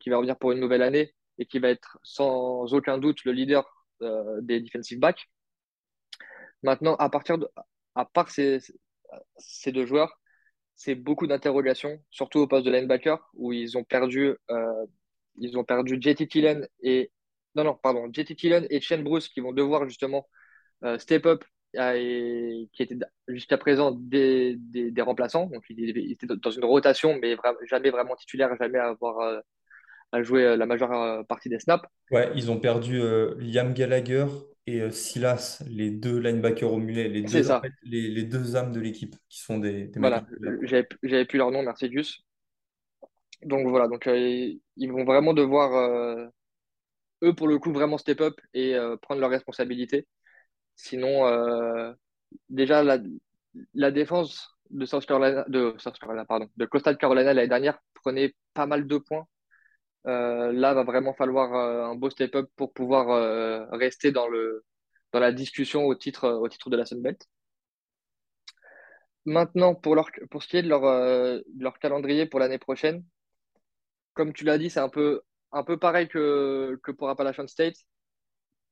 qui 0.00 0.10
va 0.10 0.16
revenir 0.16 0.36
pour 0.38 0.50
une 0.52 0.58
nouvelle 0.58 0.82
année 0.82 1.14
et 1.38 1.46
qui 1.46 1.58
va 1.60 1.68
être 1.68 1.98
sans 2.02 2.72
aucun 2.74 2.98
doute 2.98 3.24
le 3.24 3.32
leader 3.32 3.64
des 4.40 4.60
defensive 4.60 4.98
backs. 4.98 5.30
Maintenant, 6.62 6.96
à 6.96 7.08
partir 7.10 7.36
à 7.94 8.04
part 8.06 8.30
ces, 8.30 8.58
ces 9.36 9.70
deux 9.72 9.86
joueurs, 9.86 10.18
c'est 10.74 10.96
beaucoup 10.96 11.26
d'interrogations, 11.28 12.02
surtout 12.10 12.40
au 12.40 12.48
poste 12.48 12.66
de 12.66 12.72
linebacker, 12.72 13.30
où 13.34 13.52
ils 13.52 13.76
ont 13.78 13.84
perdu, 13.84 14.34
ils 15.36 15.56
ont 15.58 15.64
perdu 15.64 15.98
JT 16.00 16.26
Tillen 16.26 16.66
et 16.82 17.12
non, 17.54 17.64
non, 17.64 17.74
pardon, 17.74 18.10
JT 18.12 18.34
Tillen 18.34 18.66
et 18.70 18.80
Chen 18.80 19.04
Bruce 19.04 19.28
qui 19.28 19.40
vont 19.40 19.52
devoir 19.52 19.86
justement 19.86 20.26
euh, 20.26 20.41
step 20.98 21.26
up 21.26 21.44
euh, 21.76 21.94
et 21.96 22.68
qui 22.72 22.82
étaient 22.82 22.98
jusqu'à 23.28 23.56
présent 23.56 23.92
des, 23.92 24.56
des, 24.58 25.02
remplaçants. 25.02 25.46
Donc, 25.46 25.64
ils 25.70 26.12
étaient 26.12 26.26
dans 26.26 26.50
une 26.50 26.64
rotation, 26.64 27.18
mais 27.20 27.36
jamais 27.68 27.90
vraiment 27.90 28.14
titulaire, 28.16 28.54
jamais 28.58 28.78
avoir 28.78 29.20
euh, 29.20 29.40
à 30.12 30.22
jouer 30.22 30.56
la 30.56 30.66
majeure 30.66 31.26
partie 31.26 31.48
des 31.48 31.58
snaps. 31.58 31.84
Ouais, 32.10 32.30
ils 32.34 32.50
ont 32.50 32.60
perdu 32.60 33.00
Liam 33.38 33.72
Gallagher 33.72 34.26
et 34.66 34.90
Silas, 34.90 35.62
les 35.66 35.90
deux 35.90 36.18
linebackers 36.18 36.72
au 36.72 36.78
mulet, 36.78 37.08
les 37.08 37.22
deux, 37.22 37.42
les, 37.84 38.08
les, 38.08 38.22
deux 38.24 38.54
âmes 38.54 38.72
de 38.72 38.80
l'équipe 38.80 39.16
qui 39.28 39.40
sont 39.40 39.58
des, 39.58 39.86
des 39.86 39.98
Voilà, 39.98 40.24
j'avais 40.62 41.24
plus 41.24 41.38
leur 41.38 41.50
nom, 41.50 41.62
merci 41.62 41.88
Gus. 41.88 42.20
Donc 43.42 43.66
voilà, 43.66 43.88
donc 43.88 44.06
ils 44.06 44.92
vont 44.92 45.04
vraiment 45.04 45.32
devoir 45.32 46.30
eux, 47.22 47.34
pour 47.34 47.48
le 47.48 47.58
coup, 47.58 47.72
vraiment 47.72 47.98
step 47.98 48.20
up 48.20 48.40
et 48.52 48.74
euh, 48.74 48.96
prendre 48.96 49.20
leurs 49.20 49.30
responsabilités. 49.30 50.06
Sinon, 50.76 51.26
euh, 51.26 51.92
déjà, 52.48 52.82
la, 52.82 53.90
défense 53.90 54.56
de 54.70 54.86
South 54.86 55.06
Carolina, 55.06 55.44
de, 55.48 55.74
Carolina, 56.00 56.24
pardon, 56.24 56.48
de 56.56 56.66
Coastal 56.66 56.96
Carolina 56.96 57.34
l'année 57.34 57.48
dernière 57.48 57.78
prenait 57.94 58.34
pas 58.54 58.66
mal 58.66 58.86
de 58.86 58.98
points. 58.98 59.26
Euh, 60.06 60.52
là, 60.52 60.74
va 60.74 60.82
vraiment 60.84 61.14
falloir 61.14 61.54
un 61.54 61.94
beau 61.94 62.10
step 62.10 62.34
up 62.34 62.50
pour 62.56 62.72
pouvoir 62.72 63.70
rester 63.72 64.12
dans, 64.12 64.26
la 65.12 65.32
discussion 65.32 65.84
au 65.86 65.94
titre, 65.94 66.48
de 66.66 66.76
la 66.76 66.86
Sunbelt. 66.86 67.26
Maintenant, 69.24 69.74
pour, 69.74 69.96
ce 70.40 70.48
qui 70.48 70.56
est 70.56 70.62
de 70.62 70.68
leur, 70.68 71.78
calendrier 71.78 72.26
pour 72.26 72.40
l'année 72.40 72.58
prochaine, 72.58 73.04
comme 74.14 74.32
tu 74.32 74.44
l'as 74.44 74.58
dit, 74.58 74.70
c'est 74.70 74.80
un 74.80 74.88
peu 74.88 75.22
un 75.52 75.64
peu 75.64 75.78
pareil 75.78 76.08
que, 76.08 76.78
que 76.82 76.90
pour 76.90 77.08
Appalachian 77.08 77.46
State. 77.46 77.76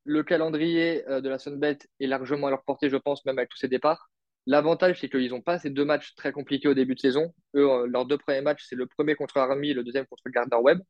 Le 0.04 0.22
calendrier 0.22 1.06
euh, 1.08 1.20
de 1.20 1.28
la 1.28 1.38
Sunbelt 1.38 1.86
est 2.00 2.06
largement 2.06 2.46
à 2.46 2.50
leur 2.50 2.64
portée, 2.64 2.90
je 2.90 2.96
pense, 2.96 3.24
même 3.24 3.38
avec 3.38 3.50
tous 3.50 3.58
ces 3.58 3.68
départs. 3.68 4.10
L'avantage, 4.46 5.00
c'est 5.00 5.08
qu'ils 5.10 5.30
n'ont 5.30 5.42
pas 5.42 5.58
ces 5.58 5.70
deux 5.70 5.84
matchs 5.84 6.14
très 6.14 6.32
compliqués 6.32 6.68
au 6.68 6.74
début 6.74 6.94
de 6.94 7.00
saison. 7.00 7.34
Eux, 7.54 7.70
euh, 7.70 7.86
leurs 7.86 8.06
deux 8.06 8.18
premiers 8.18 8.40
matchs, 8.40 8.66
c'est 8.68 8.76
le 8.76 8.86
premier 8.86 9.14
contre 9.14 9.36
Army 9.36 9.70
et 9.70 9.74
le 9.74 9.84
deuxième 9.84 10.06
contre 10.06 10.28
Gardner 10.30 10.56
Webb. 10.56 10.80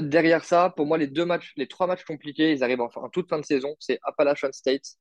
derrière 0.00 0.44
ça, 0.44 0.72
pour 0.76 0.86
moi, 0.86 0.98
les 0.98 1.06
deux 1.06 1.24
matchs, 1.24 1.52
les 1.56 1.66
trois 1.68 1.86
matchs 1.86 2.04
compliqués, 2.04 2.52
ils 2.52 2.64
arrivent 2.64 2.80
en, 2.80 3.08
toute 3.10 3.28
fin 3.28 3.38
de 3.38 3.44
saison. 3.44 3.74
C'est 3.78 3.98
Appalachian 4.02 4.52
State 4.52 4.96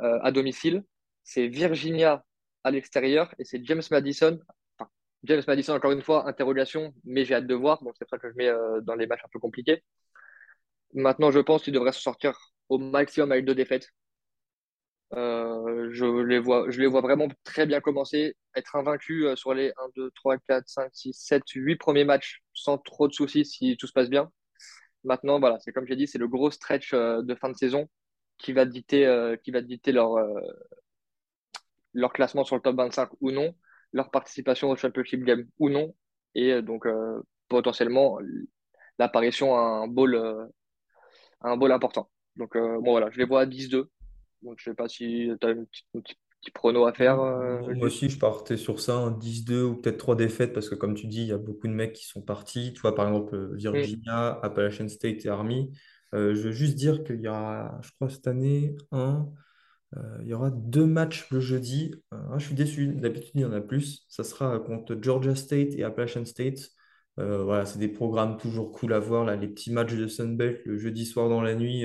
euh, 0.00 0.18
à 0.22 0.32
domicile, 0.32 0.84
c'est 1.24 1.46
Virginia 1.48 2.24
à 2.64 2.70
l'extérieur 2.70 3.34
et 3.38 3.44
c'est 3.44 3.64
James 3.64 3.82
Madison. 3.90 4.38
Enfin, 4.78 4.90
James 5.24 5.42
Madison, 5.46 5.74
encore 5.74 5.92
une 5.92 6.02
fois, 6.02 6.28
interrogation, 6.28 6.94
mais 7.04 7.24
j'ai 7.24 7.34
hâte 7.34 7.46
de 7.46 7.54
voir. 7.54 7.82
Donc, 7.82 7.94
c'est 7.98 8.04
pour 8.04 8.10
ça 8.10 8.18
que 8.18 8.30
je 8.30 8.36
mets 8.36 8.52
dans 8.82 8.94
les 8.94 9.06
matchs 9.06 9.24
un 9.24 9.28
peu 9.32 9.38
compliqués. 9.38 9.82
Maintenant, 10.96 11.30
je 11.30 11.38
pense 11.38 11.62
qu'il 11.62 11.72
devrait 11.72 11.92
se 11.92 12.00
sortir 12.00 12.36
au 12.68 12.78
maximum 12.78 13.30
avec 13.30 13.44
deux 13.44 13.54
défaites. 13.54 13.90
Euh, 15.14 15.88
je 15.92 16.04
les 16.04 16.38
vois, 16.88 17.00
vraiment 17.00 17.28
très 17.44 17.64
bien 17.66 17.80
commencer, 17.80 18.36
être 18.56 18.74
invaincu 18.74 19.24
sur 19.36 19.54
les 19.54 19.72
1, 19.76 19.88
2, 19.94 20.10
3, 20.16 20.38
4, 20.38 20.68
5, 20.68 20.90
6, 20.92 21.12
7, 21.12 21.42
8 21.54 21.76
premiers 21.76 22.04
matchs 22.04 22.42
sans 22.52 22.78
trop 22.78 23.06
de 23.06 23.12
soucis 23.12 23.44
si 23.44 23.76
tout 23.76 23.86
se 23.86 23.92
passe 23.92 24.10
bien. 24.10 24.32
Maintenant, 25.04 25.38
voilà, 25.38 25.58
c'est 25.60 25.72
comme 25.72 25.86
j'ai 25.86 25.94
dit, 25.96 26.08
c'est 26.08 26.18
le 26.18 26.26
gros 26.26 26.50
stretch 26.50 26.92
de 26.92 27.34
fin 27.36 27.48
de 27.50 27.56
saison 27.56 27.88
qui 28.38 28.52
va 28.52 28.64
dicter, 28.64 29.06
euh, 29.06 29.36
leur, 29.86 30.16
euh, 30.16 32.08
classement 32.12 32.44
sur 32.44 32.56
le 32.56 32.62
top 32.62 32.76
25 32.76 33.10
ou 33.20 33.30
non, 33.30 33.54
leur 33.92 34.10
participation 34.10 34.70
au 34.70 34.76
Championship 34.76 35.24
Game 35.24 35.48
ou 35.58 35.68
non, 35.70 35.94
et 36.34 36.52
euh, 36.52 36.62
donc 36.62 36.86
potentiellement 37.48 38.18
l'apparition 38.98 39.56
à 39.56 39.60
un 39.60 39.88
bowl, 39.88 40.50
un 41.50 41.56
bowl 41.56 41.72
important. 41.72 42.08
Donc 42.36 42.52
bon 42.54 42.90
voilà, 42.90 43.10
je 43.10 43.18
les 43.18 43.24
vois 43.24 43.42
à 43.42 43.46
10-2. 43.46 43.86
Donc 44.42 44.56
je 44.58 44.64
sais 44.64 44.74
pas 44.74 44.88
si 44.88 45.30
tu 45.40 45.46
as 45.46 45.50
une 45.50 45.66
petite, 45.66 45.86
petit 46.42 46.50
prono 46.52 46.86
à 46.86 46.92
faire. 46.92 47.16
Moi 47.16 47.86
aussi, 47.86 48.08
je 48.08 48.18
partais 48.18 48.56
sur 48.56 48.80
ça, 48.80 49.10
10-2 49.20 49.62
ou 49.62 49.74
peut-être 49.76 49.96
3 49.96 50.16
défaites, 50.16 50.52
parce 50.52 50.68
que 50.68 50.74
comme 50.74 50.94
tu 50.94 51.06
dis, 51.06 51.22
il 51.22 51.28
y 51.28 51.32
a 51.32 51.38
beaucoup 51.38 51.66
de 51.66 51.72
mecs 51.72 51.94
qui 51.94 52.06
sont 52.06 52.22
partis. 52.22 52.72
Tu 52.74 52.80
vois, 52.80 52.94
par 52.94 53.08
exemple, 53.08 53.36
mm. 53.36 53.56
Virginia, 53.56 54.38
Appalachian 54.42 54.88
State 54.88 55.24
et 55.24 55.28
Army. 55.28 55.72
Euh, 56.14 56.34
je 56.34 56.42
veux 56.42 56.52
juste 56.52 56.76
dire 56.76 57.04
qu'il 57.04 57.20
y 57.20 57.28
aura, 57.28 57.78
je 57.82 57.90
crois, 57.92 58.08
cette 58.08 58.26
année, 58.26 58.76
un, 58.92 59.28
euh, 59.96 60.18
il 60.22 60.28
y 60.28 60.34
aura 60.34 60.50
deux 60.50 60.86
matchs 60.86 61.30
le 61.30 61.40
jeudi. 61.40 61.94
Euh, 62.12 62.38
je 62.38 62.46
suis 62.46 62.54
déçu, 62.54 62.88
d'habitude, 62.94 63.32
il 63.34 63.40
y 63.42 63.44
en 63.44 63.52
a 63.52 63.60
plus. 63.60 64.06
Ça 64.08 64.24
sera 64.24 64.58
contre 64.60 64.96
Georgia 65.00 65.34
State 65.34 65.74
et 65.76 65.84
Appalachian 65.84 66.24
State. 66.24 66.70
Voilà, 67.16 67.64
c'est 67.64 67.78
des 67.78 67.88
programmes 67.88 68.36
toujours 68.36 68.72
cool 68.72 68.92
à 68.92 68.98
voir. 68.98 69.24
Là, 69.24 69.36
les 69.36 69.48
petits 69.48 69.72
matchs 69.72 69.94
de 69.94 70.06
Sunbelt 70.06 70.64
le 70.64 70.76
jeudi 70.78 71.06
soir 71.06 71.28
dans 71.28 71.42
la 71.42 71.54
nuit, 71.54 71.84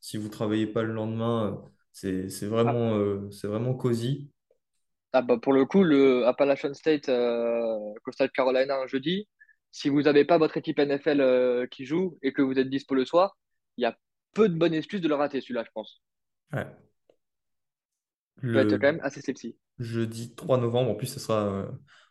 si 0.00 0.16
vous 0.16 0.28
ne 0.28 0.32
travaillez 0.32 0.66
pas 0.66 0.82
le 0.82 0.92
lendemain, 0.92 1.62
c'est 1.92 2.46
vraiment, 2.46 3.30
c'est 3.30 3.46
vraiment 3.46 3.74
cosy. 3.74 4.30
Ah 5.12 5.22
bah 5.22 5.38
pour 5.40 5.52
le 5.52 5.64
coup, 5.64 5.84
le 5.84 6.26
Appalachian 6.26 6.74
State, 6.74 7.06
Coastal 8.04 8.30
Carolina 8.32 8.76
un 8.78 8.86
jeudi, 8.86 9.28
si 9.70 9.88
vous 9.88 10.02
n'avez 10.02 10.24
pas 10.24 10.38
votre 10.38 10.56
équipe 10.56 10.78
NFL 10.78 11.68
qui 11.70 11.84
joue 11.84 12.18
et 12.22 12.32
que 12.32 12.42
vous 12.42 12.58
êtes 12.58 12.70
dispo 12.70 12.94
le 12.94 13.04
soir, 13.04 13.36
il 13.76 13.82
y 13.82 13.86
a 13.86 13.96
peu 14.34 14.48
de 14.48 14.54
bonnes 14.54 14.74
excuses 14.74 15.00
de 15.00 15.08
le 15.08 15.14
rater, 15.14 15.40
celui-là, 15.40 15.64
je 15.64 15.70
pense. 15.72 16.02
Ouais. 16.52 16.66
Il 18.42 18.52
peut 18.52 18.58
être 18.58 18.72
quand 18.72 18.92
même 18.92 19.00
assez 19.02 19.20
sexy. 19.20 19.56
Jeudi 19.78 20.34
3 20.34 20.58
novembre, 20.58 20.90
en 20.90 20.94
plus, 20.94 21.06
ce 21.06 21.20
sera 21.20 21.46
euh, 21.46 21.66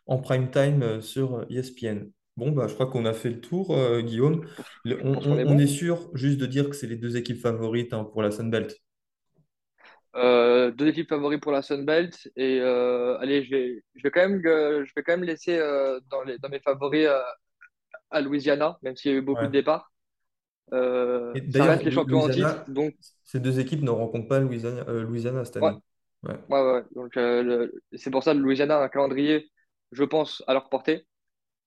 en 0.06 0.18
prime 0.18 0.50
time 0.50 0.82
euh, 0.82 1.00
sur 1.00 1.46
ESPN. 1.50 2.10
Bon, 2.36 2.50
bah, 2.50 2.66
je 2.68 2.74
crois 2.74 2.86
qu'on 2.86 3.04
a 3.04 3.12
fait 3.12 3.30
le 3.30 3.40
tour, 3.40 3.76
euh, 3.76 4.00
Guillaume. 4.00 4.44
on, 4.84 5.58
est 5.58 5.66
sûr 5.66 6.10
juste 6.14 6.38
de 6.38 6.46
dire 6.46 6.68
que 6.68 6.76
c'est 6.76 6.86
les 6.86 6.96
deux 6.96 7.16
équipes 7.16 7.40
favorites 7.40 7.92
hein, 7.92 8.04
pour 8.04 8.22
la 8.22 8.30
Sunbelt. 8.30 8.76
Euh, 10.16 10.70
deux 10.70 10.88
équipes 10.88 11.08
favorites 11.08 11.42
pour 11.42 11.52
la 11.52 11.62
Sunbelt. 11.62 12.28
Et 12.36 12.60
allez, 12.60 13.44
je 13.44 13.50
vais, 13.50 13.84
je, 13.94 14.02
vais 14.02 14.10
quand 14.10 14.28
même, 14.28 14.40
je 14.42 14.92
vais 14.96 15.02
quand 15.02 15.12
même 15.12 15.24
laisser 15.24 15.58
dans, 16.10 16.22
les, 16.22 16.38
dans 16.38 16.48
mes 16.48 16.60
favoris 16.60 17.08
à 18.10 18.20
Louisiana, 18.20 18.78
même 18.82 18.96
s'il 18.96 19.12
y 19.12 19.14
a 19.14 19.18
eu 19.18 19.22
beaucoup 19.22 19.44
de 19.44 19.50
départs. 19.50 19.92
Euh, 20.72 21.34
ça 21.52 21.64
reste 21.64 21.84
les 21.84 21.90
champions 21.90 22.20
en 22.20 22.28
titre. 22.28 22.64
Donc... 22.68 22.94
Ces 23.24 23.40
deux 23.40 23.60
équipes 23.60 23.82
ne 23.82 23.90
rencontrent 23.90 24.28
pas 24.28 24.40
Louisiana, 24.40 24.84
euh, 24.88 25.02
Louisiana 25.02 25.44
cette 25.44 25.58
année. 25.58 25.76
Ouais, 26.22 26.34
ouais, 26.48 26.72
ouais. 26.72 26.82
Donc, 26.94 27.16
euh, 27.16 27.68
c'est 27.92 28.10
pour 28.10 28.22
ça 28.22 28.32
que 28.32 28.38
Louisiana 28.38 28.78
a 28.78 28.84
un 28.84 28.88
calendrier, 28.88 29.50
je 29.92 30.04
pense, 30.04 30.42
à 30.46 30.54
leur 30.54 30.68
portée, 30.68 31.06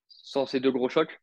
sans 0.07 0.45
ces 0.45 0.59
deux 0.59 0.71
gros 0.71 0.89
chocs. 0.89 1.19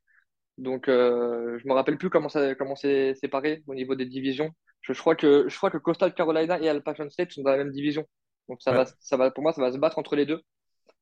Donc, 0.59 0.89
euh, 0.89 1.59
je 1.59 1.67
me 1.69 1.73
rappelle 1.73 1.99
plus 1.99 2.11
comment 2.11 2.29
ça, 2.29 2.55
comment 2.55 2.77
c'est 2.77 3.15
séparé 3.15 3.63
au 3.67 3.75
niveau 3.75 3.95
des 3.95 4.07
divisions. 4.07 4.51
Je, 4.83 4.93
je, 4.93 5.01
crois 5.01 5.17
que, 5.17 5.49
je 5.49 5.57
crois 5.57 5.71
que 5.71 5.79
Coastal 5.79 6.15
Carolina 6.15 6.61
et 6.61 6.69
Appalachian 6.69 7.11
State 7.11 7.33
sont 7.33 7.43
dans 7.43 7.51
la 7.51 7.59
même 7.59 7.73
division. 7.73 8.07
Donc, 8.49 8.63
ça 8.63 8.73
va, 8.73 8.85
ça 9.01 9.17
va, 9.17 9.31
pour 9.31 9.43
moi, 9.43 9.53
ça 9.53 9.63
va 9.63 9.73
se 9.73 9.79
battre 9.79 9.99
entre 9.99 10.17
les 10.17 10.27
deux 10.27 10.43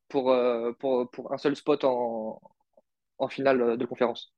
pour, 0.09 0.35
pour, 0.79 1.11
pour 1.11 1.33
un 1.33 1.39
seul 1.39 1.57
spot 1.57 1.85
en, 1.85 2.41
en 3.19 3.29
finale 3.29 3.77
de 3.77 3.87
conférence. 3.87 4.33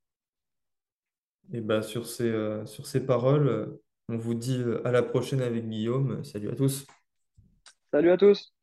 Et 1.52 1.60
bah, 1.60 1.82
sur 1.82 2.06
ces, 2.06 2.30
euh, 2.30 2.64
sur 2.66 2.86
ces 2.86 3.04
paroles, 3.04 3.48
euh, 3.48 3.82
on 4.08 4.16
vous 4.16 4.34
dit 4.34 4.58
euh, 4.58 4.86
à 4.86 4.92
la 4.92 5.02
prochaine 5.02 5.42
avec 5.42 5.68
Guillaume. 5.68 6.24
Salut 6.24 6.50
à 6.50 6.54
tous. 6.54 6.86
Salut 7.92 8.10
à 8.10 8.16
tous. 8.16 8.53